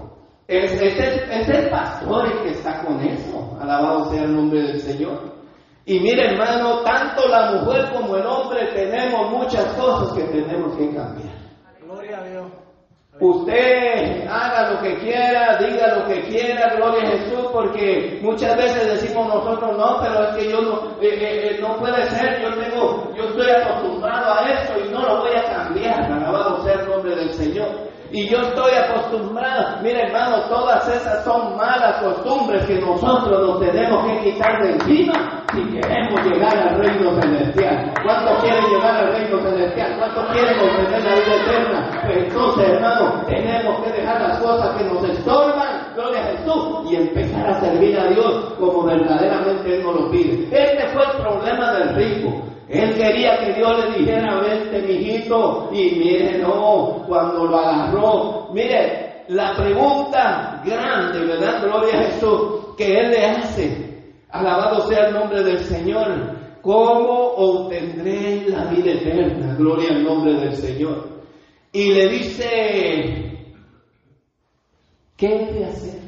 [0.48, 3.56] Es, es el, es el pastor el que está con eso.
[3.60, 5.32] Alabado sea el nombre del Señor.
[5.86, 10.86] Y mire hermano, tanto la mujer como el hombre tenemos muchas cosas que tenemos que
[10.94, 11.34] cambiar.
[11.82, 12.46] Gloria a Dios.
[13.20, 18.98] Usted haga lo que quiera, diga lo que quiera, gloria a Jesús, porque muchas veces
[18.98, 22.54] decimos nosotros no, pero es que yo no, eh, eh, eh, no puede ser, yo
[22.54, 26.88] tengo, yo estoy acostumbrado a esto y no lo voy a cambiar, alabado sea el
[26.88, 27.89] nombre del Señor.
[28.12, 34.04] Y yo estoy acostumbrado, mira hermano, todas esas son malas costumbres que nosotros nos tenemos
[34.04, 37.92] que quitar de encima si queremos llegar al reino celestial.
[38.02, 39.96] ¿Cuántos quieren llegar al reino celestial?
[39.96, 42.02] ¿Cuántos quieren obtener la vida eterna?
[42.04, 46.96] Pues entonces, hermano, tenemos que dejar las cosas que nos estorban, gloria a Jesús, y
[46.96, 50.48] empezar a servir a Dios como verdaderamente Él nos lo pide.
[50.50, 52.49] Este fue el problema del rico.
[52.70, 59.24] Él quería que Dios le dijera, vente, mijito, y mire, no, cuando lo agarró, mire,
[59.26, 61.64] la pregunta grande, ¿verdad?
[61.64, 68.48] Gloria a Jesús, que Él le hace, alabado sea el nombre del Señor, ¿cómo obtendré
[68.48, 69.56] la vida eterna?
[69.56, 71.08] Gloria al nombre del Señor.
[71.72, 72.46] Y le dice,
[75.16, 76.00] ¿qué he de hacer?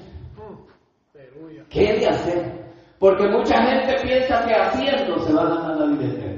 [1.68, 2.62] ¿Qué he de hacer?
[3.00, 6.31] Porque mucha gente piensa que haciendo se va a ganar la vida eterna.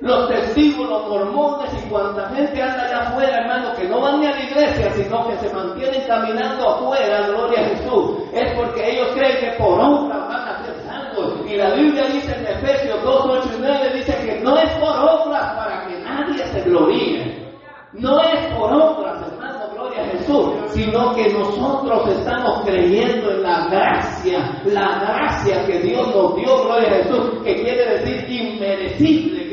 [0.00, 4.26] Los testigos, los mormones y cuanta gente anda allá afuera, hermano, que no van ni
[4.26, 9.08] a la iglesia, sino que se mantienen caminando afuera, gloria a Jesús, es porque ellos
[9.16, 11.40] creen que por obras van a ser santos.
[11.50, 14.96] Y la Biblia dice en Efesios 2, 8 y 9, dice que no es por
[15.00, 17.48] obras para que nadie se gloríe.
[17.94, 23.66] No es por obras, hermano, gloria a Jesús, sino que nosotros estamos creyendo en la
[23.66, 29.47] gracia, la gracia que Dios nos dio, gloria a Jesús, que quiere decir inmerecible,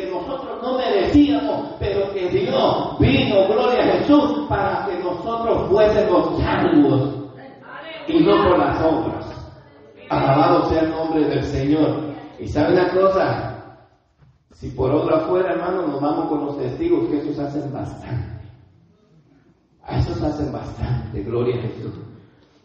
[0.65, 7.13] no merecíamos, pero que Dios vino, gloria a Jesús, para que nosotros fuésemos salvos
[8.07, 9.25] y no por las obras.
[10.09, 12.15] Alabado sea el nombre del Señor.
[12.39, 13.79] Y sabe una cosa,
[14.53, 18.35] si por obra fuera, hermano, nos vamos con los testigos que esos hacen bastante.
[19.83, 21.93] A esos hacen bastante, gloria a Jesús.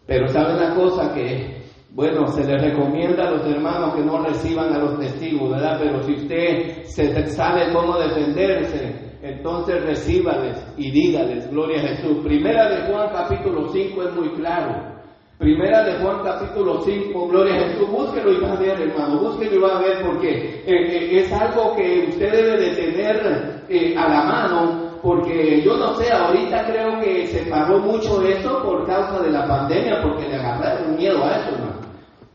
[0.06, 1.59] Pero sabe una cosa que,
[1.92, 5.78] bueno, se les recomienda a los hermanos que no reciban a los testigos, ¿verdad?
[5.82, 12.18] Pero si usted se sabe cómo defenderse, entonces recíbales y dígales, gloria a Jesús.
[12.24, 14.90] Primera de Juan capítulo 5 es muy claro.
[15.40, 19.56] Primera de Juan capítulo 5, gloria a Jesús, búsquelo y va a ver, hermano, búsquelo
[19.56, 23.96] y va a ver porque eh, eh, es algo que usted debe de tener eh,
[23.96, 28.86] a la mano, porque yo no sé, ahorita creo que se paró mucho eso por
[28.86, 31.69] causa de la pandemia, porque le agarraron miedo a eso, hermano.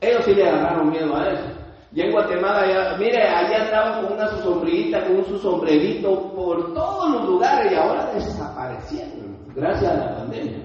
[0.06, 1.44] Ellos sí le agarraron miedo a eso.
[1.92, 7.10] Y en Guatemala, mire, allá andaban con una su sombrillita, con su sombrerito por todos
[7.12, 10.58] los lugares y ahora desaparecieron, gracias a la pandemia.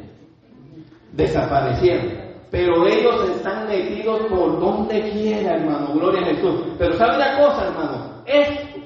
[1.13, 2.21] Desaparecieron.
[2.51, 5.95] Pero ellos están metidos por donde quiera, hermano.
[5.95, 6.63] Gloria a Jesús.
[6.79, 8.23] Pero ¿sabe una cosa, hermano?
[8.27, 8.81] Esto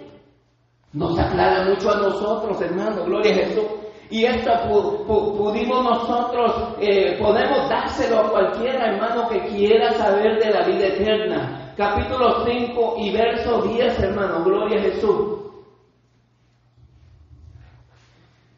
[0.93, 3.05] nos aclara mucho a nosotros, hermano.
[3.05, 3.65] Gloria a Jesús.
[4.11, 10.39] Y esto pu- pu- pudimos nosotros, eh, podemos dárselo a cualquiera, hermano, que quiera saber
[10.43, 11.73] de la vida eterna.
[11.77, 14.45] Capítulo 5 y verso 10, hermano.
[14.45, 15.41] Gloria a Jesús.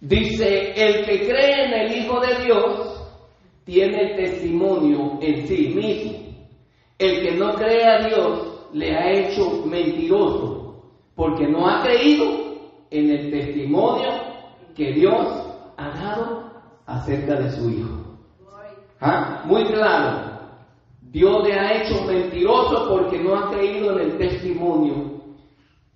[0.00, 3.02] Dice, el que cree en el Hijo de Dios
[3.64, 6.18] tiene el testimonio en sí mismo.
[6.98, 10.82] El que no cree a Dios le ha hecho mentiroso,
[11.14, 12.26] porque no ha creído
[12.90, 14.08] en el testimonio
[14.76, 15.26] que Dios
[15.76, 16.50] ha dado
[16.86, 18.18] acerca de su Hijo.
[19.00, 19.42] ¿Ah?
[19.44, 20.36] Muy claro.
[21.00, 25.22] Dios le ha hecho mentiroso porque no ha creído en el testimonio.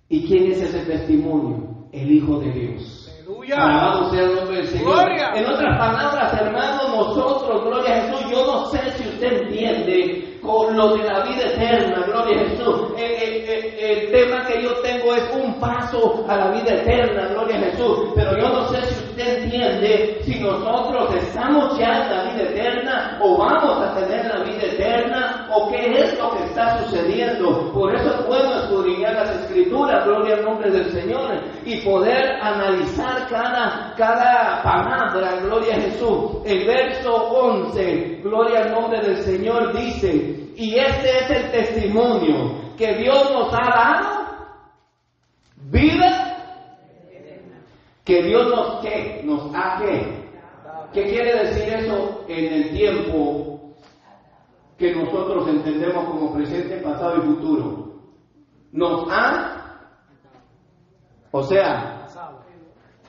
[0.09, 1.87] ¿Y quién es ese testimonio?
[1.91, 3.07] El Hijo de Dios.
[3.53, 4.93] Alabado sea el nombre del Señor.
[4.93, 5.31] Gloria.
[5.35, 10.75] En otras palabras, hermanos, nosotros, gloria a Jesús, yo no sé si usted entiende con
[10.75, 12.75] lo de la vida eterna, gloria a Jesús.
[12.97, 17.27] El, el- el- el tema que yo tengo es un paso a la vida eterna,
[17.27, 17.99] gloria a Jesús.
[18.15, 23.19] Pero yo no sé si usted entiende si nosotros estamos ya en la vida eterna
[23.21, 27.71] o vamos a tener la vida eterna o qué es lo que está sucediendo.
[27.73, 31.31] Por eso es bueno escudriñar las escrituras, gloria al nombre del Señor,
[31.65, 36.31] y poder analizar cada, cada palabra, gloria a Jesús.
[36.45, 42.95] El verso 11, gloria al nombre del Señor, dice, y este es el testimonio que
[42.95, 44.31] Dios nos ha dado,
[45.69, 46.37] vida,
[48.03, 49.21] que Dios nos, ¿qué?
[49.23, 50.21] Nos ha, ¿qué?
[50.93, 53.75] ¿Qué quiere decir eso en el tiempo
[54.77, 57.91] que nosotros entendemos como presente, pasado y futuro?
[58.71, 59.61] Nos ha
[61.31, 62.05] O sea,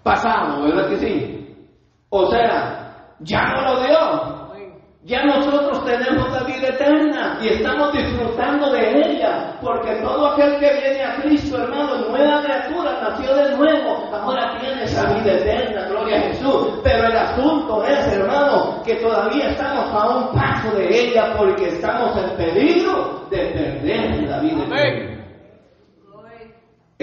[0.03, 1.67] pasado, ¿verdad que sí?
[2.09, 4.42] O sea, ya no lo dio.
[5.05, 10.73] Ya nosotros tenemos la vida eterna y estamos disfrutando de ella, porque todo aquel que
[10.75, 16.19] viene a Cristo, hermano, nueva criatura, nació de nuevo, ahora tiene esa vida eterna, gloria
[16.19, 16.69] a Jesús.
[16.85, 22.17] Pero el asunto es, hermano, que todavía estamos a un paso de ella porque estamos
[22.17, 25.12] en peligro de perder la vida eterna.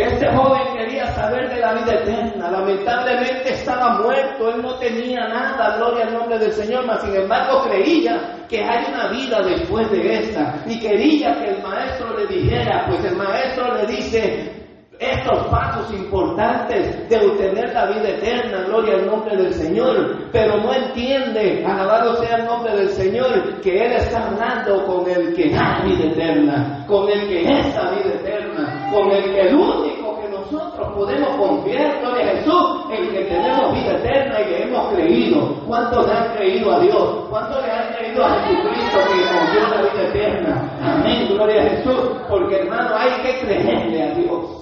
[0.01, 2.49] Este joven quería saber de la vida eterna.
[2.49, 7.63] Lamentablemente estaba muerto, él no tenía nada, gloria al nombre del Señor, mas sin embargo
[7.63, 10.63] creía que hay una vida después de esta.
[10.65, 14.59] Y quería que el maestro le dijera, pues el maestro le dice
[14.99, 20.73] estos pasos importantes de obtener la vida eterna, gloria al nombre del Señor, pero no
[20.73, 25.81] entiende, alabado sea el nombre del Señor, que Él está hablando con el que da
[25.85, 30.29] vida eterna, con el que es la vida eterna, con el que el único que
[30.29, 35.55] nosotros podemos confiar, gloria a Jesús, en que tenemos vida eterna y que hemos creído.
[35.67, 37.25] ¿Cuántos le han creído a Dios?
[37.29, 39.15] ¿Cuántos le han creído a Jesucristo que
[39.51, 40.77] dio la vida eterna?
[40.81, 44.55] Amén, gloria a Jesús, porque hermano hay que creerle a Dios.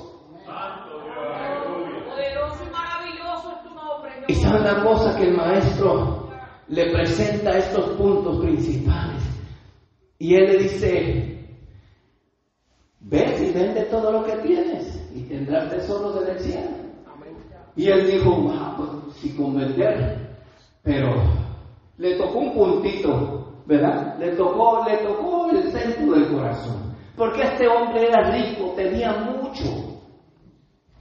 [4.30, 6.28] Y sabe una cosa que el maestro
[6.68, 9.24] le presenta estos puntos principales.
[10.20, 11.37] Y él le dice,
[13.10, 16.68] ves y vende todo lo que tienes y tendrás tesoros en el cielo.
[17.76, 19.56] Y él dijo, wow, pues, si con
[20.82, 21.16] pero
[21.98, 24.18] le tocó un puntito, ¿verdad?
[24.18, 26.96] Le tocó, le tocó el centro del corazón.
[27.16, 29.66] Porque este hombre era rico, tenía mucho.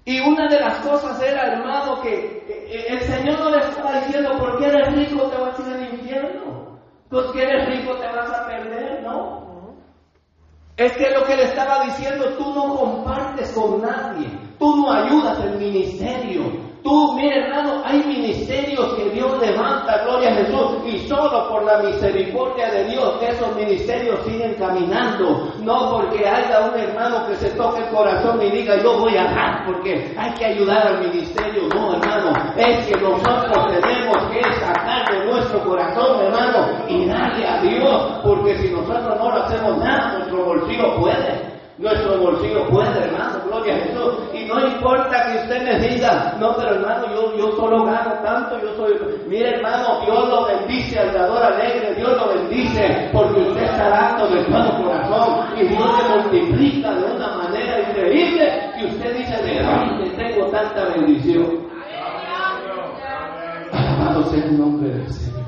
[0.04, 4.66] Y una de las cosas era, hermano, que el Señor no le estaba diciendo, porque
[4.66, 6.78] eres rico te vas a ir al infierno.
[7.08, 9.45] Porque eres rico te vas a perder, ¿no?
[10.76, 15.42] Es que lo que le estaba diciendo, tú no compartes con nadie, tú no ayudas
[15.44, 16.75] el ministerio.
[16.86, 21.78] Tú, mire hermano, hay ministerios que Dios levanta, gloria a Jesús, y solo por la
[21.78, 25.52] misericordia de Dios esos ministerios siguen caminando.
[25.64, 29.24] No porque haya un hermano que se toque el corazón y diga yo voy a
[29.24, 31.68] dar porque hay que ayudar al ministerio.
[31.74, 37.62] No, hermano, es que nosotros tenemos que sacar de nuestro corazón, hermano, y darle a
[37.62, 41.55] Dios, porque si nosotros no lo hacemos nada, nuestro bolsillo puede.
[41.78, 44.14] Nuestro bolsillo puede, hermano, gloria a Jesús.
[44.32, 48.58] Y no importa que usted me diga, no, pero hermano, yo, yo solo gano tanto,
[48.62, 48.94] yo soy.
[49.28, 54.26] Mire, hermano, Dios lo bendice al dador alegre, Dios lo bendice, porque usted está dando
[54.28, 55.46] de todo corazón.
[55.58, 60.82] Y Dios le multiplica de una manera increíble que usted dice, ¿de dónde tengo tanta
[60.94, 61.66] bendición?
[63.72, 65.45] Alabado sea el nombre del Señor.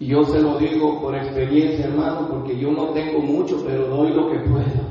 [0.00, 4.14] Y yo se lo digo por experiencia, hermano, porque yo no tengo mucho, pero doy
[4.14, 4.90] lo que puedo.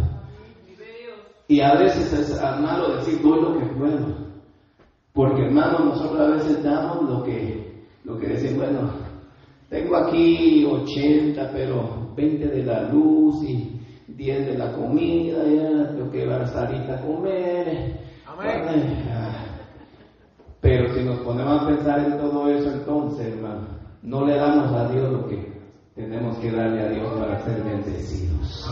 [1.47, 4.30] Y a veces es malo decir doy lo que puedo.
[5.12, 8.91] Porque, hermano, nosotros a veces damos lo que, lo que decimos, bueno,
[9.68, 16.12] tengo aquí 80, pero 20 de la luz y 10 de la comida, ya tengo
[16.12, 17.99] que ir a salir a comer.
[18.28, 19.07] Amén.
[19.12, 19.45] Ah.
[20.62, 23.78] Pero si nos ponemos a pensar en todo eso, entonces, hermano,
[24.10, 25.38] no le damos a Dios lo que
[25.93, 28.68] tenemos que darle a Dios para ser bendecidos.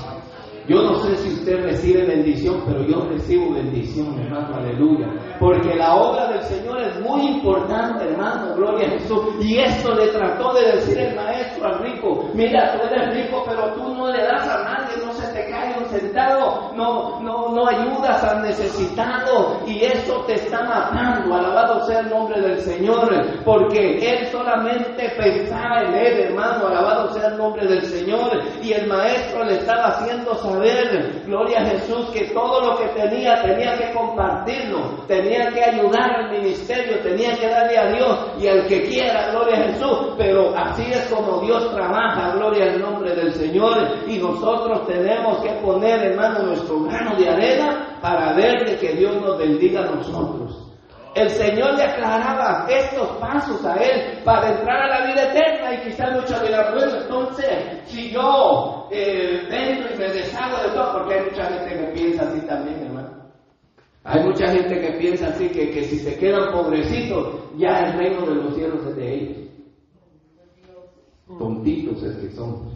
[0.68, 5.08] Yo no sé si usted recibe bendición, pero yo recibo bendición, hermano, aleluya.
[5.40, 9.20] Porque la obra del Señor es muy importante, hermano, gloria a Jesús.
[9.40, 13.74] Y esto le trató de decir el maestro al rico, mira, tú eres rico, pero
[13.76, 17.68] tú no le das a nadie, no se te cae un centavo, no, no, no
[17.68, 23.10] ayudas al necesitado, y eso te está matando, alabado sea el nombre del Señor,
[23.44, 28.88] porque él solamente pensaba en él, hermano, alabado sea el nombre del Señor, y el
[28.88, 33.94] maestro le estaba haciendo saber, gloria a Jesús, que todo lo que tenía tenía que
[33.94, 39.32] compartirlo, tenía que ayudar al ministerio, tenía que darle a Dios y al que quiera,
[39.32, 43.78] gloria a Jesús, pero así es como Dios trabaja, gloria al nombre del Señor,
[44.08, 46.80] y nosotros tenemos que poner, hermano, nuestro
[47.18, 50.68] de arena para ver de que Dios nos bendiga a nosotros.
[51.16, 55.90] El Señor le aclaraba estos pasos a él para entrar a la vida eterna y
[55.90, 57.48] quizás muchos dirán, bueno, entonces,
[57.86, 62.24] si yo eh, vendo y me deshago de todo, porque hay mucha gente que piensa
[62.24, 63.10] así también, hermano.
[64.04, 68.26] Hay mucha gente que piensa así, que, que si se quedan pobrecitos, ya el reino
[68.26, 69.38] de los cielos es de ellos.
[71.40, 72.70] Tontitos es que son.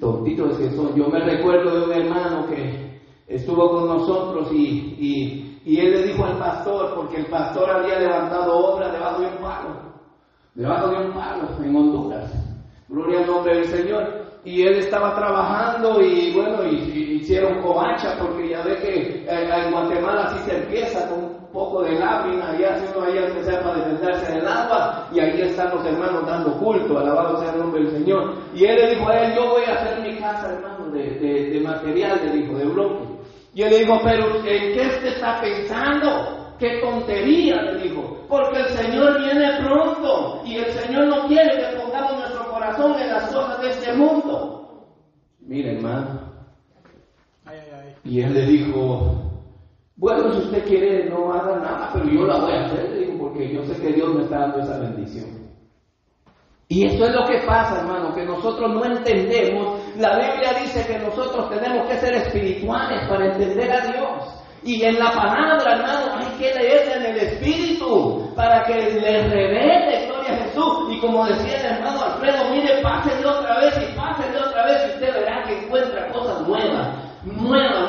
[0.00, 0.96] Tontitos es que son.
[0.96, 2.89] Yo me recuerdo de un hermano que
[3.30, 7.98] estuvo con nosotros y, y, y él le dijo al pastor, porque el pastor había
[8.00, 9.68] levantado obra debajo de un palo,
[10.54, 12.32] debajo de un palo en Honduras.
[12.88, 14.20] Gloria al nombre del Señor.
[14.44, 19.70] y él estaba trabajando y bueno, y, hicieron covacha porque ya ve que eh, en
[19.70, 23.76] Guatemala así se empieza con un poco de lámina y hace uno aunque sea para
[23.76, 27.92] defenderse del agua y ahí están los hermanos dando culto, alabado sea el nombre del
[27.92, 28.34] Señor.
[28.54, 31.50] Y él le dijo a él, yo voy a hacer mi casa, hermano, de, de,
[31.50, 33.09] de material, le dijo, de bloque.
[33.60, 36.54] Y él le dijo, pero ¿en qué usted está pensando?
[36.58, 37.60] ¡Qué tontería!
[37.60, 38.24] le dijo.
[38.26, 43.08] Porque el Señor viene pronto y el Señor no quiere que pongamos nuestro corazón en
[43.10, 44.86] las cosas de este mundo.
[45.40, 46.20] Mire, hermano.
[48.02, 49.30] Y él le dijo,
[49.96, 53.18] bueno, si usted quiere, no haga nada, pero yo la voy a hacer, le dijo,
[53.18, 55.50] porque yo sé que Dios me está dando esa bendición.
[56.66, 59.79] Y eso es lo que pasa, hermano, que nosotros no entendemos.
[60.00, 64.34] La Biblia dice que nosotros tenemos que ser espirituales para entender a Dios.
[64.62, 70.06] Y en la palabra, hermano, hay que leerla en el Espíritu para que le revele
[70.06, 70.88] gloria a Jesús.
[70.90, 74.94] Y como decía el hermano Alfredo, mire, pásele otra vez y pásele otra vez y
[74.94, 76.88] usted verá que encuentra cosas nuevas.
[77.22, 77.79] Nuevas,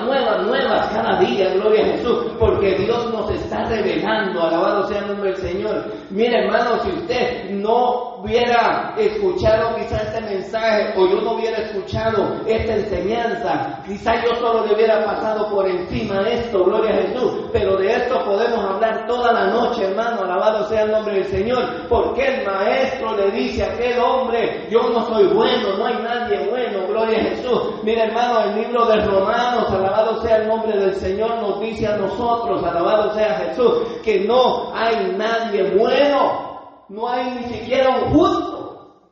[0.41, 5.31] nuevas, cada día, gloria a Jesús, porque Dios nos está revelando, alabado sea el nombre
[5.31, 5.85] del Señor.
[6.09, 12.41] Mire hermano, si usted no hubiera escuchado quizá este mensaje o yo no hubiera escuchado
[12.45, 17.77] esta enseñanza, quizá yo solo le hubiera pasado por encima esto, gloria a Jesús, pero
[17.77, 22.25] de esto podemos hablar toda la noche, hermano, alabado sea el nombre del Señor, porque
[22.25, 26.87] el maestro le dice a aquel hombre, yo no soy bueno, no hay nadie bueno,
[26.87, 27.83] gloria a Jesús.
[27.83, 31.97] Mire hermano, el libro de Romanos, alabado sea el nombre del Señor, nos dice a
[31.97, 36.51] nosotros, alabado sea Jesús, que no hay nadie bueno
[36.91, 39.07] no hay ni siquiera un justo.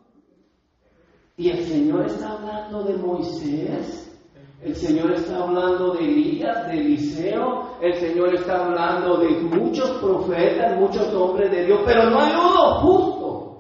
[1.38, 4.20] Y el Señor está hablando de Moisés,
[4.62, 10.78] el Señor está hablando de Elías, de Eliseo, el Señor está hablando de muchos profetas,
[10.78, 13.58] muchos hombres de Dios, pero no hay uno justo.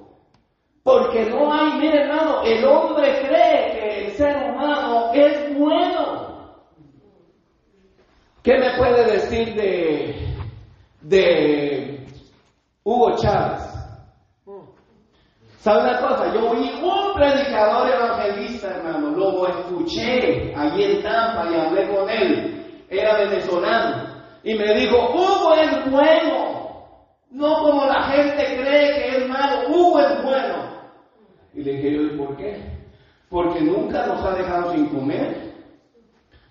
[0.83, 6.08] Porque no hay, mire hermano, el hombre cree que el ser humano es bueno.
[8.49, 10.15] ¿Qué me puede decir de,
[11.01, 12.03] de
[12.83, 13.61] Hugo Chávez?
[15.59, 16.33] ¿Sabe una cosa?
[16.33, 22.85] Yo oí un predicador evangelista, hermano, lo escuché allí en Tampa y hablé con él.
[22.89, 24.15] Era venezolano.
[24.43, 26.87] Y me dijo, Hugo es bueno.
[27.29, 29.69] No como la gente cree que es malo.
[29.69, 30.55] Hugo es bueno.
[31.53, 32.63] Y le dije yo, ¿y por qué?
[33.29, 35.48] Porque nunca nos ha dejado sin comer.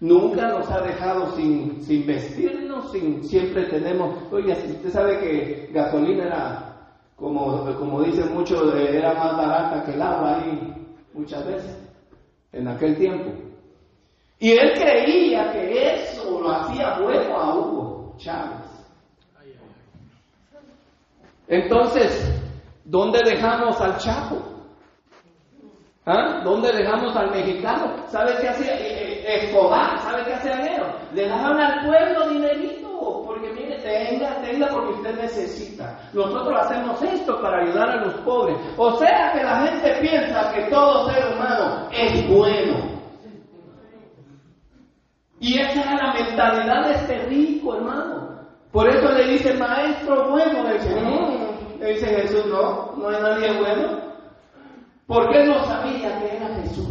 [0.01, 6.27] Nunca nos ha dejado sin, sin vestirnos, sin, siempre tenemos, oiga, usted sabe que gasolina
[6.27, 6.69] era
[7.17, 10.73] como, como dicen muchos, era más barata que el agua ahí
[11.13, 11.77] muchas veces,
[12.53, 13.33] en aquel tiempo.
[14.39, 18.69] Y él creía que eso lo hacía bueno a Hugo Chávez.
[21.49, 22.41] Entonces,
[22.85, 24.58] ¿dónde dejamos al Chapo?
[26.11, 26.41] ¿Ah?
[26.43, 27.93] ¿Dónde dejamos al mexicano?
[28.07, 28.73] ¿Sabe qué hacía?
[28.73, 30.87] Eh, eh, Escobar, ¿sabe qué hacía ellos?
[31.13, 35.99] Le daban al pueblo dinerito, porque mire, tenga, tenga porque usted necesita.
[36.15, 38.57] Nosotros hacemos esto para ayudar a los pobres.
[38.79, 42.99] O sea que la gente piensa que todo ser humano es bueno.
[45.41, 48.47] Y esa es la mentalidad de este rico, hermano.
[48.73, 50.95] Por eso le dice, maestro bueno, le dice,
[51.79, 54.08] le dice Jesús, no, no hay nadie bueno.
[55.09, 56.87] Porque él no sabía que era Jesús.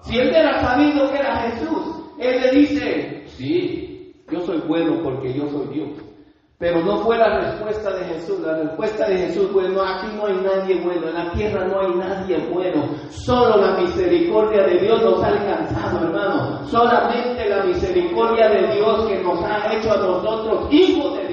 [0.00, 1.78] Si él hubiera sabido que era Jesús,
[2.18, 5.90] él le dice, sí, yo soy bueno porque yo soy Dios.
[6.58, 8.40] Pero no fue la respuesta de Jesús.
[8.40, 11.80] La respuesta de Jesús fue, no, aquí no hay nadie bueno, en la tierra no
[11.80, 12.86] hay nadie bueno.
[13.10, 16.64] Solo la misericordia de Dios nos ha alcanzado, hermano.
[16.68, 21.31] Solamente la misericordia de Dios que nos ha hecho a nosotros hijos de Dios,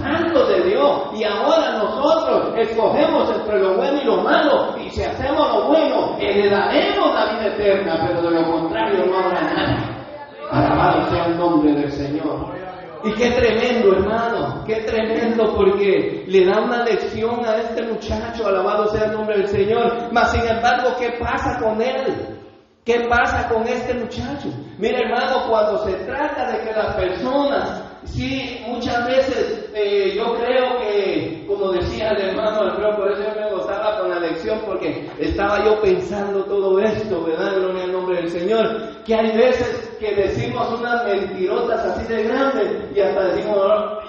[0.00, 1.00] santos de Dios.
[1.14, 4.76] Y ahora nosotros escogemos entre lo bueno y lo malo.
[4.78, 8.06] Y si hacemos lo bueno, heredaremos la vida eterna.
[8.06, 10.06] Pero de lo contrario no habrá nada.
[10.50, 12.60] Alabado sea el nombre del Señor.
[13.02, 18.88] Y qué tremendo, hermano, qué tremendo, porque le da una lección a este muchacho, alabado
[18.88, 20.12] sea el nombre del Señor.
[20.12, 22.36] Mas, sin embargo, ¿qué pasa con él?
[22.84, 24.48] ¿Qué pasa con este muchacho?
[24.78, 30.78] Mira, hermano, cuando se trata de que las personas, sí, muchas veces eh, yo creo
[30.78, 35.08] que, como decía el hermano Alfredo, por eso yo me gozaba con la lección, porque
[35.18, 37.56] estaba yo pensando todo esto, ¿verdad?
[37.56, 38.66] Gloria al nombre del Señor.
[39.04, 43.58] Que hay veces que decimos unas mentirotas así de grandes y hasta decimos,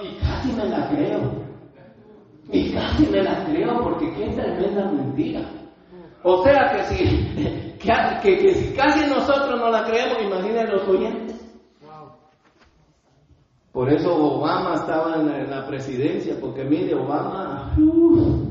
[0.02, 1.42] y casi me la creo.
[2.50, 5.40] Y casi me la creo, porque qué tremenda mentira.
[6.24, 7.04] O sea que si,
[7.78, 11.31] que, que- que si casi nosotros no la creemos, imaginen los oyentes.
[13.72, 18.48] Por eso Obama estaba en la, en la presidencia, porque mire, Obama, uf,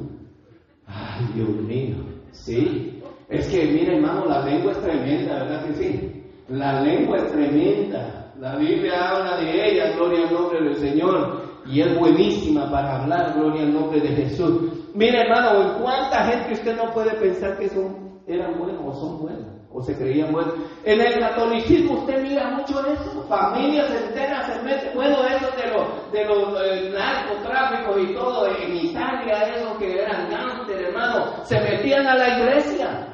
[0.88, 1.98] ay Dios mío,
[2.32, 3.00] sí,
[3.30, 6.24] Es que, mire hermano, la lengua es tremenda, ¿verdad que sí?
[6.50, 8.34] La lengua es tremenda.
[8.40, 11.42] La Biblia habla de ella, gloria al nombre del Señor.
[11.66, 14.74] Y es buenísima para hablar, gloria al nombre de Jesús.
[14.96, 19.22] Mire hermano, ¿en cuánta gente usted no puede pensar que son, eran buenos o son
[19.22, 19.61] buenos?
[19.74, 20.54] O se creían buenos.
[20.84, 23.24] En el catolicismo usted mira mucho eso.
[23.30, 24.94] Familias enteras se meten.
[24.94, 28.48] Bueno, eso de los, de los eh, narcotráficos y todo.
[28.48, 33.08] En Italia, esos que eran gánster, hermano, se metían a la iglesia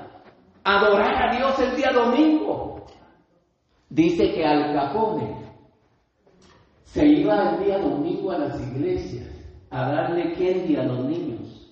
[0.63, 2.85] a adorar a Dios el día domingo.
[3.89, 5.47] Dice que Al Capone
[6.83, 9.27] se iba el día domingo a las iglesias
[9.69, 11.71] a darle candy a los niños,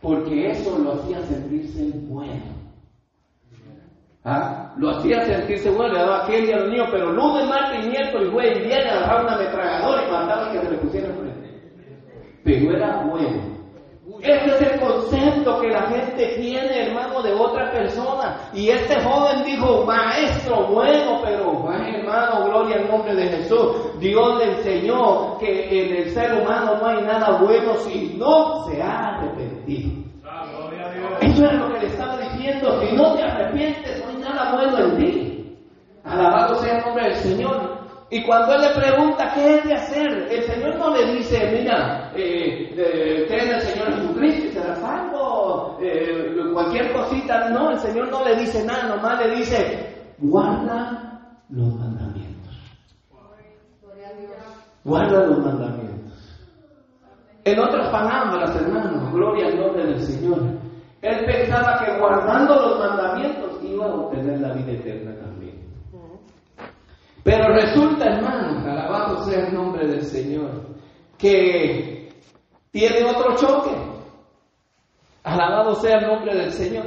[0.00, 2.63] porque eso lo hacía sentirse bueno.
[4.24, 4.72] ¿Ah?
[4.78, 8.30] Lo hacía sentirse bueno, le daba candy a los niños, pero lunes, martes y miércoles,
[8.32, 11.34] güey, viene agarraba una ametralladora y mandaba que se le pusiera enfrente.
[12.42, 13.54] Pero era bueno.
[14.20, 18.36] Ese es el concepto que la gente tiene, hermano, de otra persona.
[18.54, 23.98] Y este joven dijo, maestro, bueno, pero, hermano, gloria al nombre de Jesús.
[23.98, 28.80] Dios le enseñó que en el ser humano no hay nada bueno si no se
[28.80, 30.04] ha arrepentido.
[31.20, 32.80] Eso es lo que le estaba diciendo.
[32.80, 35.58] Si no te arrepientes, nada bueno en ti.
[36.04, 37.84] Alabado sea el nombre del Señor.
[38.10, 42.12] Y cuando él le pregunta qué es de hacer, el Señor no le dice, mira,
[42.14, 47.48] eh, eh, el Señor Jesucristo y serás salvo, eh, cualquier cosita.
[47.50, 52.56] No, el Señor no le dice nada, nomás le dice, guarda los mandamientos.
[54.84, 55.94] Guarda los mandamientos.
[57.44, 60.38] En otras palabras, hermanos, gloria al nombre del Señor.
[61.02, 65.64] Él pensaba que guardando los mandamientos a obtener la vida eterna también.
[67.24, 70.66] Pero resulta, hermano, alabado sea el nombre del Señor,
[71.16, 72.10] que
[72.70, 73.70] tiene otro choque.
[75.22, 76.84] Alabado sea el nombre del Señor.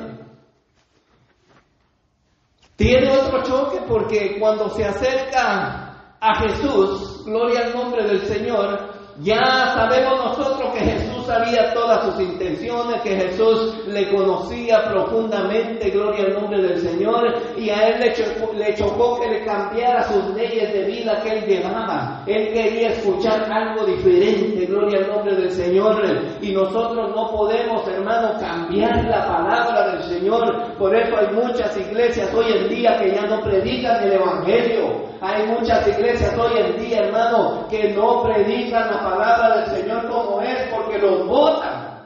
[2.76, 9.74] Tiene otro choque porque cuando se acerca a Jesús, gloria al nombre del Señor, ya
[9.74, 16.34] sabemos nosotros que Jesús sabía todas sus intenciones, que Jesús le conocía profundamente, gloria al
[16.34, 17.24] nombre del Señor,
[17.58, 22.24] y a él le chocó, que le cambiara sus leyes de vida que él llevaba.
[22.26, 26.02] Él quería escuchar algo diferente, gloria al nombre del Señor,
[26.42, 30.76] y nosotros no podemos, hermano, cambiar la palabra del Señor.
[30.78, 35.08] Por eso hay muchas iglesias hoy en día que ya no predican el Evangelio.
[35.20, 40.42] Hay muchas iglesias hoy en día, hermano, que no predican la palabra del Señor como
[40.42, 40.70] es
[41.00, 41.98] porque los votan.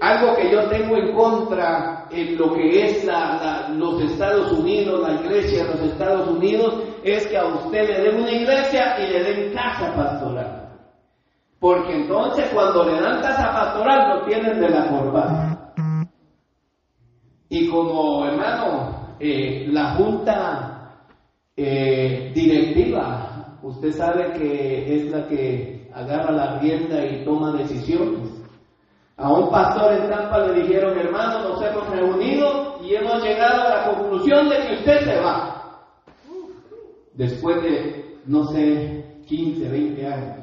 [0.00, 5.14] Algo que yo tengo en contra en lo que es la, los Estados Unidos, la
[5.14, 9.22] iglesia de los Estados Unidos, es que a usted le den una iglesia y le
[9.22, 10.68] den casa pastoral.
[11.58, 15.74] Porque entonces cuando le dan casa pastoral lo tienen de la corbata.
[17.48, 21.06] Y como hermano, eh, la junta
[21.56, 28.30] eh, directiva, usted sabe que es la que agarra la rienda y toma decisiones.
[29.16, 33.68] A un pastor en Tampa le dijeron, hermano, nos hemos reunido y hemos llegado a
[33.68, 35.80] la conclusión de que usted se va.
[37.12, 40.36] Después de, no sé, 15, 20 años.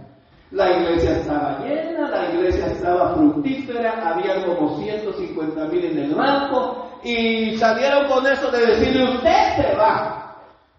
[0.52, 6.99] La iglesia estaba llena, la iglesia estaba fructífera, había como 150 mil en el banco
[7.04, 10.22] y salieron con eso de decirle, usted se va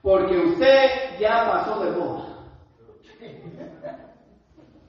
[0.02, 2.31] porque usted ya pasó de moda.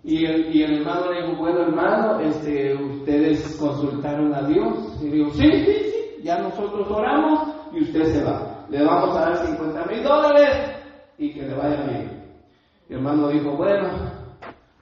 [0.04, 5.00] Y el, y el hermano le dijo, bueno hermano, este, ustedes consultaron a Dios.
[5.02, 8.66] Y dijo, sí, sí, sí, ya nosotros oramos y usted se va.
[8.70, 10.72] Le vamos a dar 50 mil dólares
[11.18, 12.24] y que le vaya bien.
[12.90, 13.90] El hermano dijo, bueno,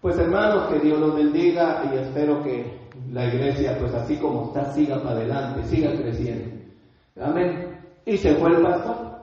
[0.01, 2.79] pues hermanos, que Dios los bendiga y espero que
[3.11, 6.55] la iglesia, pues así como está, siga para adelante, siga creciendo.
[7.21, 7.77] Amén.
[8.05, 9.21] Y se fue el pastor.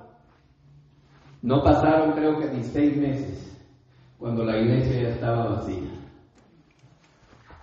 [1.42, 3.47] No pasaron creo que ni seis meses
[4.19, 5.91] cuando la iglesia ya estaba vacía.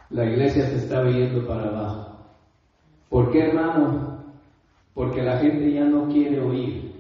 [0.10, 2.18] La iglesia se estaba yendo para abajo.
[3.10, 4.24] ¿Por qué, hermano?
[4.94, 6.94] Porque la gente ya no quiere oír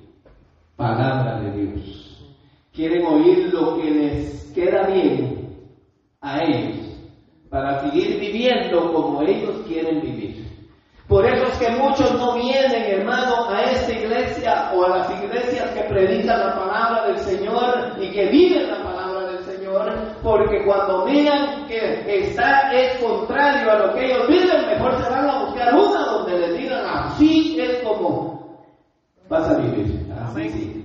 [0.75, 2.25] palabra de Dios.
[2.73, 5.55] Quieren oír lo que les queda bien
[6.19, 6.85] a ellos
[7.49, 10.45] para seguir viviendo como ellos quieren vivir.
[11.07, 15.69] Por eso es que muchos no vienen, hermano, a esta iglesia o a las iglesias
[15.71, 18.84] que predican la palabra del Señor y que viven la
[19.75, 25.09] Señor, porque cuando miran que está es contrario a lo que ellos viven, mejor se
[25.09, 28.59] van a buscar una donde les digan así es como
[29.27, 30.07] vas a vivir.
[30.23, 30.81] Así sí.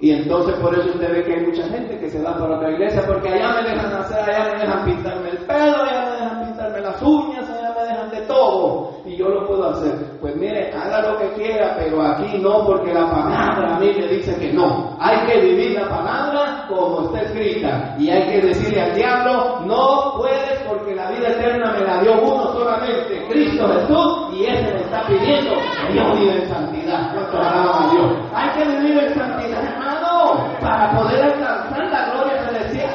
[0.00, 2.70] Y entonces por eso usted ve que hay mucha gente que se va para otra
[2.70, 6.46] iglesia, porque allá me dejan hacer, allá me dejan pintarme el pelo, allá me dejan
[6.46, 8.97] pintarme las uñas, allá me dejan de todo.
[9.18, 9.98] Yo puedo hacer?
[10.20, 14.06] Pues mire, haga lo que quiera, pero aquí no, porque la palabra a mí me
[14.06, 14.96] dice que no.
[15.00, 17.96] Hay que vivir la palabra como está escrita.
[17.98, 22.12] Y hay que decirle al diablo, no puedes porque la vida eterna me la dio
[22.22, 25.50] uno solamente, Cristo Jesús, y ese me está pidiendo
[25.88, 27.12] que yo viva en santidad.
[27.12, 28.12] ¿Cuánto alaba a Dios?
[28.32, 32.94] Hay que vivir en santidad, hermano, para poder alcanzar la gloria celestial.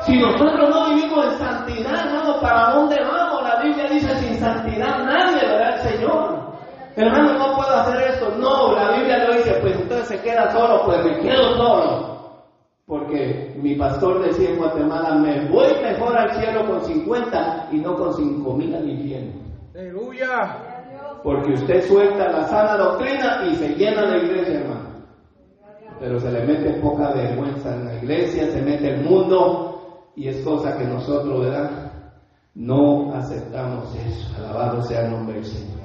[0.00, 3.27] Si nosotros no vivimos en santidad, hermano, ¿para dónde vamos?
[3.90, 6.48] Dice, sin santidad nadie verá al Señor.
[6.96, 8.30] Hermano, no puedo hacer esto.
[8.38, 12.18] No, la Biblia lo dice, pues entonces se queda solo, pues me quedo solo.
[12.86, 17.94] Porque mi pastor decía en Guatemala, me voy mejor al cielo con 50 y no
[17.94, 19.32] con 5 mil al infierno.
[19.74, 20.56] Aleluya.
[21.22, 24.88] Porque usted suelta la sana doctrina y se llena la iglesia, hermano.
[26.00, 30.42] Pero se le mete poca vergüenza en la iglesia, se mete el mundo y es
[30.44, 31.87] cosa que nosotros, ¿verdad?
[32.58, 34.36] No aceptamos eso.
[34.36, 35.78] Alabado sea el nombre del Señor.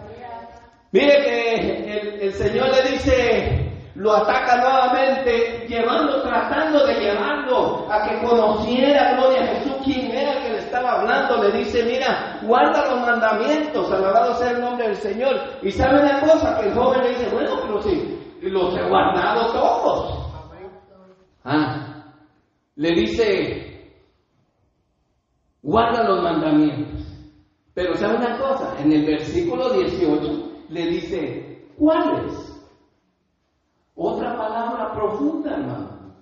[0.92, 8.28] Mire que el, Señor le dice, lo ataca nuevamente, llevando, tratando de llevarlo a que
[8.28, 11.44] conociera, gloria a Jesús, quién era el que le estaba hablando.
[11.44, 15.36] Le dice, mira, guarda los mandamientos, alabado sea el nombre del Señor.
[15.62, 19.52] Y sabe una cosa, que el joven le dice, bueno, pero sí, los he guardado
[19.52, 20.34] todos.
[21.44, 22.04] Ah,
[22.76, 23.73] le dice,
[25.64, 27.02] guarda los mandamientos.
[27.74, 32.62] Pero sabe una cosa, en el versículo 18 le dice, ¿cuáles?
[33.96, 36.14] Otra palabra profunda, hermano.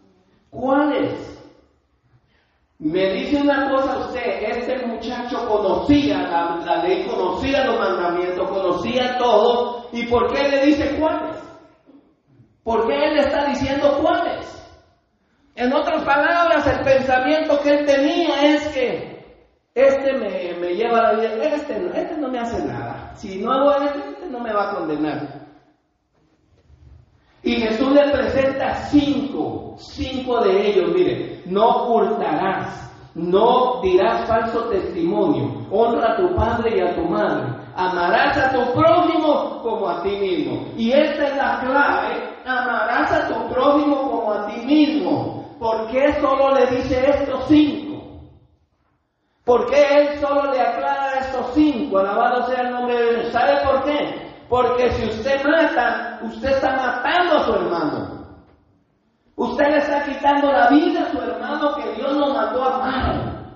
[0.49, 1.27] ¿Cuáles?
[2.79, 6.17] Me dice una cosa usted, este muchacho conocía
[6.65, 11.37] la, ley, conocía los mandamientos, conocía todo, ¿y por qué le dice cuáles?
[12.63, 14.47] ¿Por qué él está diciendo cuáles?
[15.55, 19.20] En otras palabras, el pensamiento que él tenía es que
[19.73, 23.51] este me, me lleva a la vida, este, este no me hace nada, si no
[23.51, 25.41] hago este, este no me va a condenar.
[27.43, 35.65] Y Jesús le presenta cinco, cinco de ellos, mire, no hurtarás, no dirás falso testimonio,
[35.71, 40.11] honra a tu padre y a tu madre, amarás a tu prójimo como a ti
[40.17, 40.67] mismo.
[40.77, 45.55] Y esta es la clave, amarás a tu prójimo como a ti mismo.
[45.57, 47.90] ¿Por qué solo le dice estos cinco?
[49.51, 51.97] ¿Por qué él solo le aclara estos cinco?
[51.97, 53.33] Alabado sea el nombre de Dios.
[53.33, 54.33] ¿Sabe por qué?
[54.47, 58.27] Porque si usted mata, usted está matando a su hermano.
[59.35, 63.55] Usted le está quitando la vida a su hermano que Dios nos mandó a amar.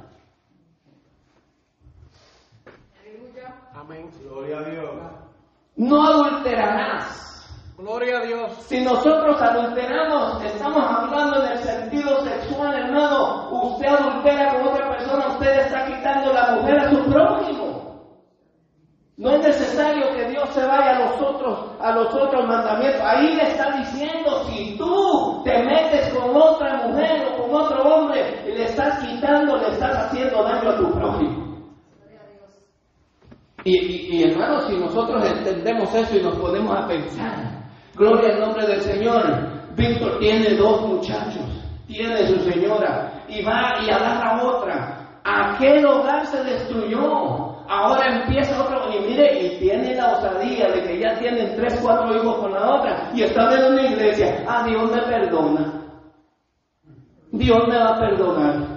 [3.74, 4.12] Amén.
[4.22, 4.92] Gloria a Dios.
[5.78, 7.35] No adulterarás.
[7.78, 8.54] Gloria a Dios.
[8.68, 13.50] Si nosotros adulteramos, estamos hablando en el sentido sexual, hermano.
[13.52, 17.76] Usted adultera con otra persona, usted está quitando la mujer a su prójimo.
[19.18, 23.02] No es necesario que Dios se vaya a los otros, a los otros mandamientos.
[23.02, 28.42] Ahí le está diciendo, si tú te metes con otra mujer o con otro hombre,
[28.46, 31.46] le estás quitando, le estás haciendo daño a tu prójimo.
[33.66, 37.55] Y, y, y hermanos, si nosotros entendemos eso y nos ponemos a pensar,
[37.98, 39.24] gloria al nombre del Señor,
[39.76, 41.44] Víctor tiene dos muchachos,
[41.88, 45.20] tiene su señora, y va y agarra otra.
[45.24, 47.56] Aquel hogar se destruyó.
[47.68, 52.16] Ahora empieza otro, y mire, y tiene la osadía de que ya tienen tres, cuatro
[52.16, 54.46] hijos con la otra, y están en una iglesia.
[54.48, 55.82] Ah, Dios me perdona.
[57.32, 58.75] Dios me va a perdonar.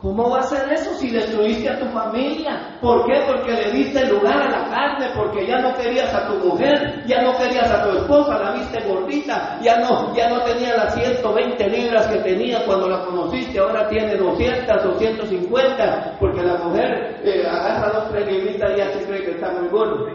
[0.00, 2.78] ¿Cómo va a ser eso si destruiste a tu familia?
[2.80, 3.20] ¿Por qué?
[3.26, 7.20] Porque le diste lugar a la carne, porque ya no querías a tu mujer, ya
[7.20, 11.68] no querías a tu esposa, la viste gordita, ya no, ya no tenía las 120
[11.68, 17.46] libras que tenía cuando la conociste, ahora tiene 200 o 150, porque la mujer eh,
[17.46, 20.06] agarra dos, tres libritas y ya se cree que está muy gordo.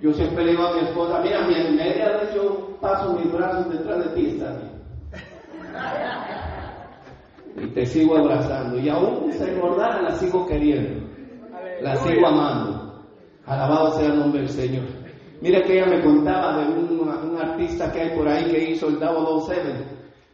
[0.00, 4.04] Yo siempre digo a mi esposa, mira, mi media vez yo paso mis brazos detrás
[4.04, 4.82] de ti, bien
[7.56, 8.78] y te sigo abrazando.
[8.78, 11.06] Y aún se engordara, la sigo queriendo.
[11.80, 12.92] La sigo amando.
[13.46, 14.84] Alabado sea el nombre del Señor.
[15.40, 18.86] Mira que ella me contaba de un, un artista que hay por ahí que hizo
[18.86, 19.72] el Davo 27,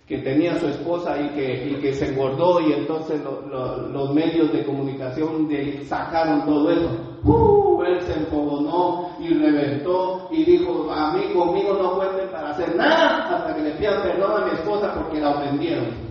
[0.06, 3.88] que tenía a su esposa y que, y que se engordó y entonces lo, lo,
[3.88, 6.90] los medios de comunicación de, sacaron todo eso.
[7.24, 7.82] ¡Uh!
[7.84, 13.34] Él se enfogonó y reventó y dijo, a mí conmigo no cuenten para hacer nada
[13.34, 16.07] hasta que le pidan perdón a mi esposa porque la ofendieron.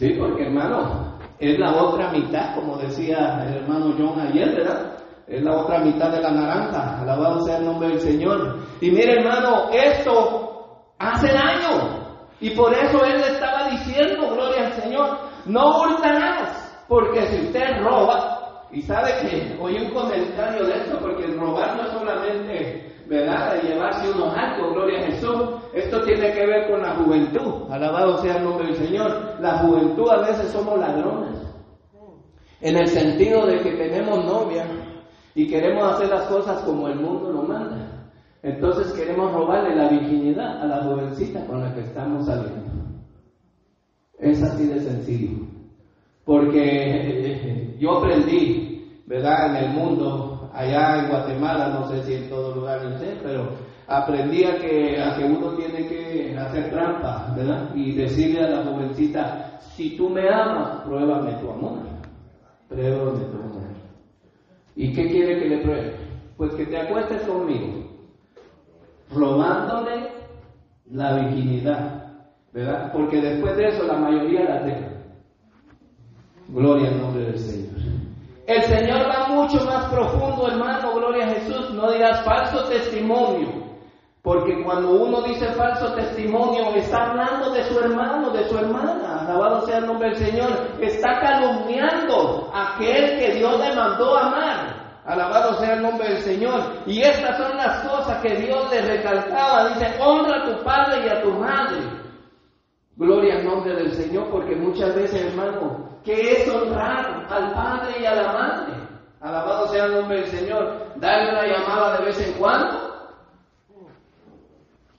[0.00, 4.96] Sí, porque hermano, es la otra mitad, como decía el hermano John ayer, ¿verdad?
[5.26, 7.02] Es la otra mitad de la naranja.
[7.02, 8.60] Alabado sea el nombre del Señor.
[8.80, 12.00] Y mire, hermano, esto hace daño.
[12.40, 16.82] Y por eso él le estaba diciendo, gloria al Señor, no hurtarás.
[16.88, 18.38] Porque si usted roba,
[18.72, 23.68] Y sabe que oí un comentario de esto, porque robar no es solamente, ¿verdad?, de
[23.68, 25.42] llevarse unos algo, gloria a Jesús.
[25.74, 27.68] Esto tiene que ver con la juventud.
[27.68, 29.36] Alabado sea el nombre del Señor.
[29.40, 31.36] La juventud a veces somos ladrones.
[32.60, 34.64] En el sentido de que tenemos novia
[35.34, 38.10] y queremos hacer las cosas como el mundo lo manda.
[38.44, 42.70] Entonces queremos robarle la virginidad a la jovencita con la que estamos saliendo.
[44.20, 45.46] Es así de sencillo.
[46.24, 49.56] Porque eh, yo aprendí, ¿verdad?
[49.56, 53.50] En el mundo, allá en Guatemala, no sé si en todo lugar sé, pero
[53.86, 57.74] aprendí a que, a que uno tiene que hacer trampa, ¿verdad?
[57.74, 61.78] Y decirle a la jovencita, si tú me amas, pruébame tu amor.
[62.68, 63.62] Pruébame tu amor.
[64.76, 65.94] ¿Y qué quiere que le pruebe?
[66.36, 67.84] Pues que te acuestes conmigo,
[69.14, 70.08] robándole
[70.90, 72.12] la virginidad,
[72.52, 72.92] ¿verdad?
[72.92, 74.88] Porque después de eso la mayoría la deja.
[76.48, 77.99] Gloria al nombre del Señor.
[78.50, 81.70] El Señor va mucho más profundo, hermano, gloria a Jesús.
[81.70, 83.48] No dirás falso testimonio.
[84.22, 89.20] Porque cuando uno dice falso testimonio, está hablando de su hermano, de su hermana.
[89.20, 90.50] Alabado sea el nombre del Señor.
[90.80, 94.98] Está calumniando a aquel que Dios le mandó amar.
[95.06, 96.60] Alabado sea el nombre del Señor.
[96.86, 99.68] Y estas son las cosas que Dios le recalcaba.
[99.68, 101.82] Dice, honra a tu padre y a tu madre.
[102.96, 108.06] Gloria al nombre del Señor, porque muchas veces, hermano, ¿qué es honrar al padre y
[108.06, 108.72] a la madre?
[109.20, 110.92] Alabado sea el nombre del Señor.
[110.96, 112.90] Darle una llamada de vez en cuando.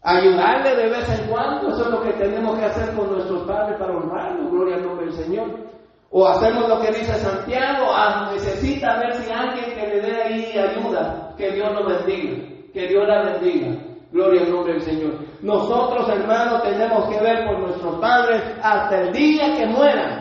[0.03, 1.69] Ayudarle de vez en cuando.
[1.69, 4.51] Eso es lo que tenemos que hacer con nuestros padres para honrarlos.
[4.51, 5.71] Gloria al nombre del Señor.
[6.13, 10.57] O hacemos lo que dice Santiago, ah, necesita ver si alguien que le dé ahí
[10.57, 13.77] ayuda, que Dios lo bendiga, que Dios la bendiga.
[14.11, 15.13] Gloria al nombre del Señor.
[15.41, 20.20] Nosotros, hermanos, tenemos que ver por nuestros padres hasta el día que mueran,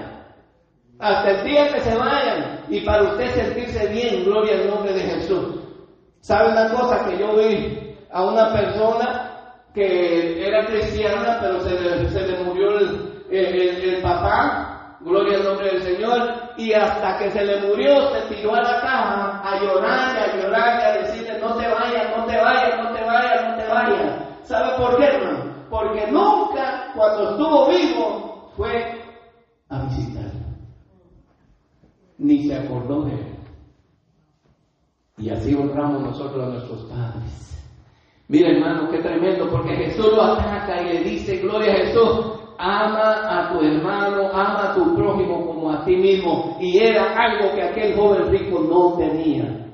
[1.01, 5.01] hasta el día que se vayan, y para usted sentirse bien, gloria al nombre de
[5.01, 5.61] Jesús.
[6.21, 9.31] ¿Sabe una cosa que yo vi a una persona
[9.75, 14.99] que era cristiana, pero se le, se le murió el, el, papá?
[15.01, 16.35] Gloria al nombre del Señor.
[16.59, 20.85] Y hasta que se le murió, se tiró a la cama a llorar, a llorar,
[20.85, 24.15] a decirle, no te vayas, no te vayas, no te vayas, no te vayas.
[24.43, 25.55] ¿Sabe por qué, hermano?
[25.71, 29.01] Porque nunca, cuando estuvo vivo, fue
[29.71, 30.41] a visitarlo.
[32.21, 33.27] Ni se acordó de él.
[35.17, 37.47] Y así honramos nosotros a nuestros padres.
[38.29, 43.25] Mira, hermano, qué tremendo, porque Jesús lo ataca y le dice, gloria a Jesús, ama
[43.27, 46.59] a tu hermano, ama a tu prójimo como a ti mismo.
[46.61, 49.67] Y era algo que aquel joven rico no tenía.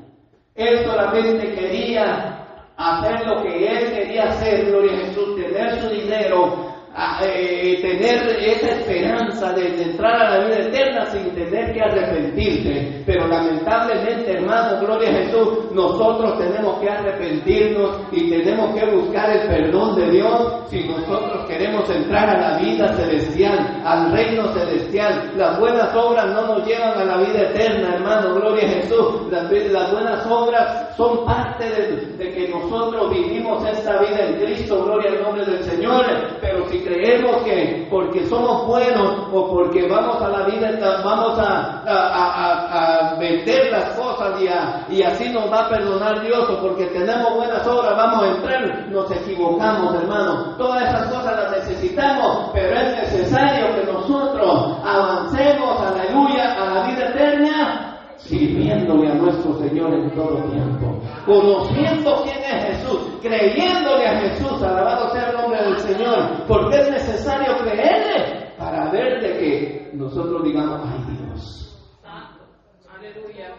[0.55, 6.66] Él solamente quería hacer lo que él quería hacer, gloria a Jesús, tener su dinero,
[6.97, 13.03] a, eh, tener esa esperanza de, entrar a la vida eterna sin tener que arrepentirse.
[13.05, 19.47] Pero lamentablemente, hermano, gloria a Jesús, nosotros tenemos que arrepentirnos y tenemos que buscar el
[19.47, 25.33] perdón de Dios si nosotros queremos entrar a la vida celestial, al reino celestial.
[25.37, 29.31] Las buenas obras no nos llevan a la vida eterna, hermano, gloria a Jesús.
[29.31, 34.83] Las, las buenas obras son parte de, de que nosotros vivimos esta vida en Cristo,
[34.83, 36.07] gloria al nombre del Señor.
[36.41, 40.71] Pero si creemos que porque somos buenos o porque vamos a la vida,
[41.05, 46.21] vamos a, a, a, a vender las cosas y, y, así nos va a perdonar
[46.21, 50.55] Dios porque tenemos buenas obras vamos a entrar, nos equivocamos hermano.
[50.57, 57.09] Todas esas cosas las necesitamos, pero es necesario que nosotros avancemos, aleluya, a la vida
[57.09, 57.86] eterna
[58.27, 65.11] sirviéndole a nuestro Señor en todo tiempo, conociendo quién es Jesús, creyéndole a Jesús, alabado
[65.11, 70.81] sea el nombre del Señor, porque es necesario creerle para ver de que nosotros digamos,
[70.85, 71.63] ay Dios.
[72.05, 73.55] Aleluya.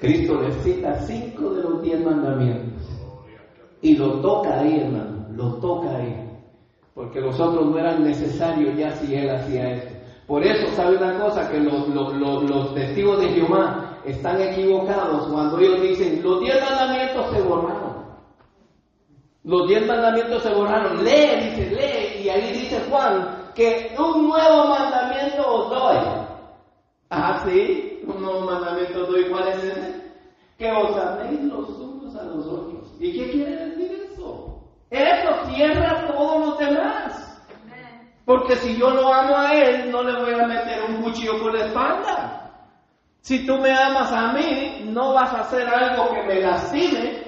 [0.00, 2.82] Cristo le cita cinco de los diez mandamientos
[3.82, 6.28] y lo toca ahí, hermano, lo toca ahí,
[6.94, 9.91] porque los otros no eran necesarios ya si él hacía esto.
[10.26, 11.50] Por eso, ¿sabe una cosa?
[11.50, 16.60] Que los, los, los, los, testigos de Jehová están equivocados cuando ellos dicen, los diez
[16.60, 17.92] mandamientos se borraron.
[19.44, 21.04] Los diez mandamientos se borraron.
[21.04, 22.22] Lee, dice, lee.
[22.22, 25.96] Y ahí dice Juan, que un nuevo mandamiento os doy.
[27.10, 29.24] Ah, sí, un nuevo mandamiento os doy.
[29.28, 30.02] ¿Cuál es ese?
[30.56, 32.94] Que os améis los unos a los otros.
[33.00, 34.60] ¿Y qué quiere decir eso?
[34.90, 36.01] Eso cierra.
[38.24, 41.54] Porque si yo lo amo a él, no le voy a meter un cuchillo por
[41.54, 42.50] la espalda.
[43.20, 47.22] Si tú me amas a mí, no vas a hacer algo que me lastime.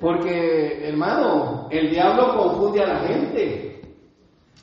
[0.00, 3.82] Porque, hermano, el diablo confunde a la gente.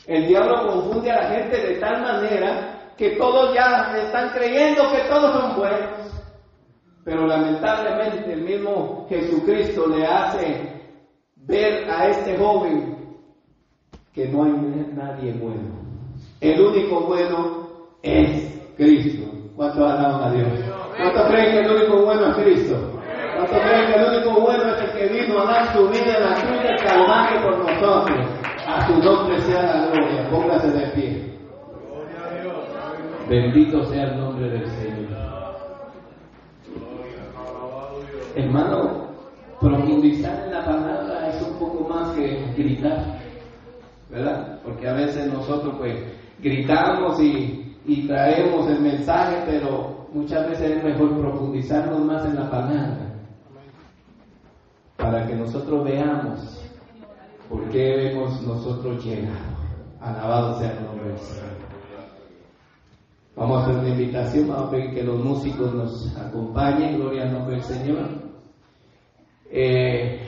[0.08, 5.04] El diablo confunde a la gente de tal manera que todos ya están creyendo que
[5.10, 6.08] todos son buenos.
[7.04, 10.77] Pero lamentablemente el mismo Jesucristo le hace
[11.48, 12.98] ver a este joven
[14.14, 14.52] que no hay
[14.94, 15.78] nadie bueno.
[16.42, 17.68] El único bueno
[18.02, 19.32] es Cristo.
[19.56, 20.48] ¿Cuántos alaban a Dios?
[20.98, 23.02] ¿Cuántos creen que el único bueno es Cristo?
[23.36, 26.24] ¿Cuántos creen que el único bueno es el que vino a dar su vida en
[26.24, 28.28] la cruz del Calvario por nosotros?
[28.68, 30.30] A su nombre sea la gloria.
[30.30, 31.38] Póngase de pie.
[33.30, 34.98] Bendito sea el nombre del Señor.
[38.36, 39.08] Hermano,
[39.60, 40.47] profundizar
[44.10, 44.60] ¿verdad?
[44.64, 45.96] Porque a veces nosotros pues
[46.40, 52.50] gritamos y, y traemos el mensaje, pero muchas veces es mejor profundizarnos más en la
[52.50, 53.08] palabra
[54.98, 56.64] para que nosotros veamos
[57.50, 59.58] por qué hemos nosotros llegado.
[60.02, 61.68] Alabado sea el nombre del Señor.
[63.36, 67.34] Vamos a hacer una invitación, vamos a pedir que los músicos nos acompañen, gloria al
[67.34, 68.28] nombre del Señor.
[69.52, 70.28] Eh,